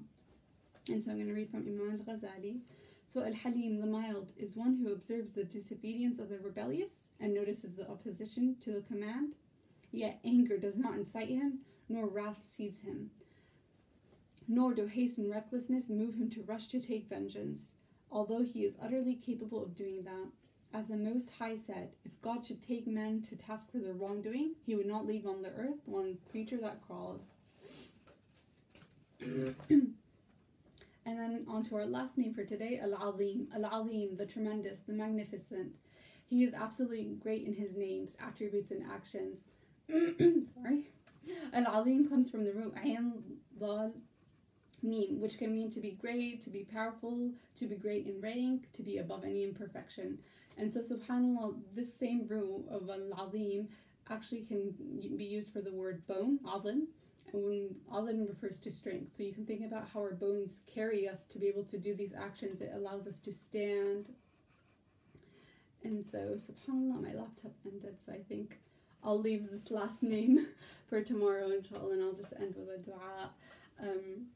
And 0.88 1.04
so 1.04 1.10
I'm 1.10 1.16
going 1.16 1.28
to 1.28 1.34
read 1.34 1.50
from 1.50 1.66
Imam 1.66 2.02
al-Ghazali. 2.06 2.60
So 3.12 3.24
Al 3.24 3.32
Halim, 3.32 3.80
the 3.80 3.86
mild, 3.86 4.32
is 4.36 4.54
one 4.54 4.76
who 4.76 4.92
observes 4.92 5.32
the 5.32 5.44
disobedience 5.44 6.18
of 6.18 6.28
the 6.28 6.38
rebellious 6.38 7.08
and 7.20 7.32
notices 7.32 7.74
the 7.74 7.88
opposition 7.88 8.56
to 8.60 8.72
the 8.72 8.82
command. 8.82 9.34
Yet 9.90 10.20
anger 10.24 10.58
does 10.58 10.76
not 10.76 10.94
incite 10.94 11.28
him, 11.28 11.60
nor 11.88 12.06
wrath 12.06 12.40
seize 12.46 12.80
him. 12.80 13.10
Nor 14.46 14.74
do 14.74 14.86
haste 14.86 15.16
and 15.16 15.30
recklessness 15.30 15.88
move 15.88 16.16
him 16.16 16.28
to 16.30 16.42
rush 16.42 16.68
to 16.68 16.80
take 16.80 17.08
vengeance, 17.08 17.70
although 18.10 18.42
he 18.42 18.64
is 18.64 18.74
utterly 18.80 19.14
capable 19.14 19.62
of 19.62 19.74
doing 19.74 20.04
that. 20.04 20.28
As 20.74 20.88
the 20.88 20.96
Most 20.96 21.30
High 21.30 21.56
said, 21.56 21.92
if 22.04 22.20
God 22.20 22.44
should 22.44 22.60
take 22.60 22.86
men 22.86 23.22
to 23.22 23.36
task 23.36 23.72
for 23.72 23.78
their 23.78 23.94
wrongdoing, 23.94 24.52
he 24.66 24.76
would 24.76 24.86
not 24.86 25.06
leave 25.06 25.26
on 25.26 25.40
the 25.40 25.52
earth 25.52 25.80
one 25.86 26.18
creature 26.30 26.58
that 26.58 26.82
crawls. 26.86 27.32
And 31.08 31.18
then 31.18 31.46
on 31.48 31.64
to 31.64 31.76
our 31.76 31.86
last 31.86 32.18
name 32.18 32.34
for 32.34 32.44
today, 32.44 32.78
Al 32.82 32.92
Azim. 32.94 33.48
Al 33.54 33.64
Azim, 33.64 34.14
the 34.18 34.26
tremendous, 34.26 34.80
the 34.86 34.92
magnificent. 34.92 35.72
He 36.26 36.44
is 36.44 36.52
absolutely 36.52 37.16
great 37.22 37.46
in 37.46 37.54
his 37.54 37.74
names, 37.76 38.14
attributes, 38.20 38.72
and 38.72 38.84
actions. 38.92 39.44
Sorry. 39.88 40.84
Al 41.54 41.80
Azim 41.80 42.10
comes 42.10 42.28
from 42.28 42.44
the 42.44 42.52
root 42.52 42.74
Ayn 42.74 43.22
Dal 43.58 43.94
Mim, 44.82 45.18
which 45.18 45.38
can 45.38 45.54
mean 45.54 45.70
to 45.70 45.80
be 45.80 45.92
great, 45.92 46.42
to 46.42 46.50
be 46.50 46.64
powerful, 46.70 47.32
to 47.56 47.66
be 47.66 47.76
great 47.76 48.06
in 48.06 48.20
rank, 48.20 48.70
to 48.74 48.82
be 48.82 48.98
above 48.98 49.24
any 49.24 49.44
imperfection. 49.44 50.18
And 50.58 50.70
so, 50.70 50.80
subhanAllah, 50.80 51.54
this 51.74 51.94
same 51.94 52.26
root 52.28 52.66
of 52.70 52.90
Al 52.90 53.26
Azim 53.26 53.66
actually 54.10 54.42
can 54.42 54.74
be 55.16 55.24
used 55.24 55.54
for 55.54 55.62
the 55.62 55.72
word 55.72 56.06
bone, 56.06 56.38
Azim, 56.46 56.86
when 57.32 57.74
Alim 57.92 58.26
refers 58.26 58.58
to 58.60 58.72
strength. 58.72 59.16
So 59.16 59.22
you 59.22 59.32
can 59.32 59.46
think 59.46 59.64
about 59.64 59.88
how 59.92 60.00
our 60.00 60.14
bones 60.14 60.62
carry 60.72 61.08
us 61.08 61.24
to 61.26 61.38
be 61.38 61.46
able 61.46 61.64
to 61.64 61.78
do 61.78 61.94
these 61.94 62.14
actions. 62.14 62.60
It 62.60 62.72
allows 62.74 63.06
us 63.06 63.20
to 63.20 63.32
stand. 63.32 64.10
And 65.84 66.04
so, 66.04 66.36
subhanAllah, 66.36 67.02
my 67.02 67.12
laptop 67.14 67.52
ended, 67.64 67.96
so 68.04 68.12
I 68.12 68.20
think 68.28 68.58
I'll 69.04 69.20
leave 69.20 69.48
this 69.50 69.70
last 69.70 70.02
name 70.02 70.48
for 70.88 71.02
tomorrow, 71.02 71.50
inshallah, 71.50 71.92
and 71.92 72.02
I'll 72.02 72.12
just 72.12 72.34
end 72.40 72.54
with 72.56 72.68
a 72.68 72.78
dua. 72.78 73.30
Um, 73.80 74.26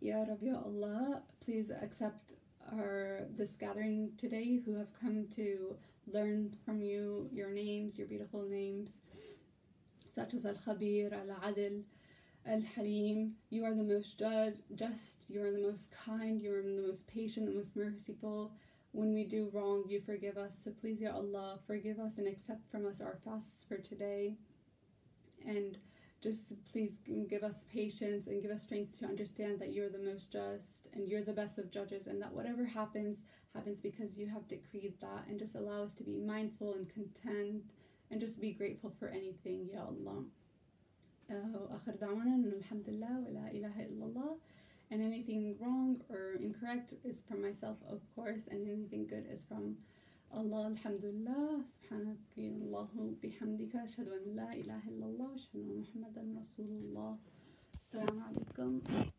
Ya 0.00 0.18
Rabbi, 0.18 0.46
Ya 0.46 0.60
Allah, 0.64 1.22
please 1.40 1.70
accept 1.82 2.32
our 2.72 3.22
this 3.36 3.56
gathering 3.56 4.10
today 4.18 4.60
who 4.64 4.74
have 4.74 4.88
come 5.00 5.26
to 5.34 5.76
learn 6.12 6.54
from 6.64 6.80
you 6.80 7.28
your 7.32 7.50
names, 7.50 7.98
your 7.98 8.06
beautiful 8.06 8.42
names, 8.42 8.98
such 10.14 10.34
as 10.34 10.44
Al 10.44 10.54
Khabir, 10.54 11.12
Al 11.12 11.52
Adil, 11.52 11.82
Al 12.48 12.62
Halim, 12.62 13.34
you 13.50 13.62
are 13.66 13.74
the 13.74 13.82
most 13.82 14.22
just, 14.74 15.26
you 15.28 15.42
are 15.42 15.50
the 15.50 15.60
most 15.60 15.90
kind, 15.90 16.40
you 16.40 16.54
are 16.54 16.62
the 16.62 16.80
most 16.86 17.06
patient, 17.06 17.44
the 17.44 17.52
most 17.52 17.76
merciful. 17.76 18.52
When 18.92 19.12
we 19.12 19.24
do 19.24 19.50
wrong, 19.52 19.84
you 19.86 20.00
forgive 20.00 20.38
us. 20.38 20.58
So 20.64 20.70
please, 20.70 20.98
Ya 20.98 21.12
Allah, 21.12 21.58
forgive 21.66 21.98
us 21.98 22.16
and 22.16 22.26
accept 22.26 22.70
from 22.70 22.86
us 22.86 23.02
our 23.02 23.18
fasts 23.22 23.64
for 23.68 23.76
today. 23.76 24.38
And 25.46 25.76
just 26.22 26.54
please 26.72 27.00
give 27.28 27.42
us 27.42 27.66
patience 27.70 28.28
and 28.28 28.40
give 28.40 28.50
us 28.50 28.62
strength 28.62 28.98
to 29.00 29.04
understand 29.04 29.60
that 29.60 29.74
you're 29.74 29.90
the 29.90 29.98
most 29.98 30.32
just 30.32 30.88
and 30.94 31.06
you're 31.06 31.22
the 31.22 31.34
best 31.34 31.58
of 31.58 31.70
judges, 31.70 32.06
and 32.06 32.20
that 32.22 32.32
whatever 32.32 32.64
happens, 32.64 33.24
happens 33.54 33.82
because 33.82 34.16
you 34.16 34.26
have 34.26 34.48
decreed 34.48 34.94
that. 35.02 35.26
And 35.28 35.38
just 35.38 35.54
allow 35.54 35.82
us 35.82 35.92
to 35.96 36.02
be 36.02 36.16
mindful 36.16 36.72
and 36.72 36.88
content 36.88 37.62
and 38.10 38.18
just 38.18 38.40
be 38.40 38.54
grateful 38.54 38.94
for 38.98 39.08
anything, 39.08 39.68
Ya 39.70 39.80
Allah. 39.82 40.24
وآخر 41.31 41.95
دعوانا 41.95 42.35
أن 42.35 42.45
الحمد 42.53 42.89
لله 42.89 43.19
ولا 43.25 43.51
إله 43.51 43.75
إلا 43.85 44.05
الله 44.05 44.37
and 44.91 45.01
anything 45.01 45.55
wrong 45.59 45.97
or 46.09 46.35
incorrect 46.39 46.93
is 47.03 47.21
from 47.27 47.41
myself 47.41 47.77
of 47.89 47.99
course 48.15 48.45
and 48.51 48.67
anything 48.67 49.07
good 49.07 49.25
is 49.33 49.43
from 49.43 49.77
Allah 50.33 50.69
alhamdulillah 50.73 51.61
سبحانك 51.65 52.37
الله 52.37 52.89
بحمدك 53.23 53.73
أشهد 53.75 54.07
أن 54.07 54.35
لا 54.35 54.53
إله 54.53 54.81
إلا 54.89 55.05
الله 55.05 55.35
أشهد 55.35 55.55
أن 55.61 55.71
محمدا 55.81 56.21
رسول 56.41 56.69
الله 56.69 57.17
السلام 57.81 58.17
عليكم 58.21 59.13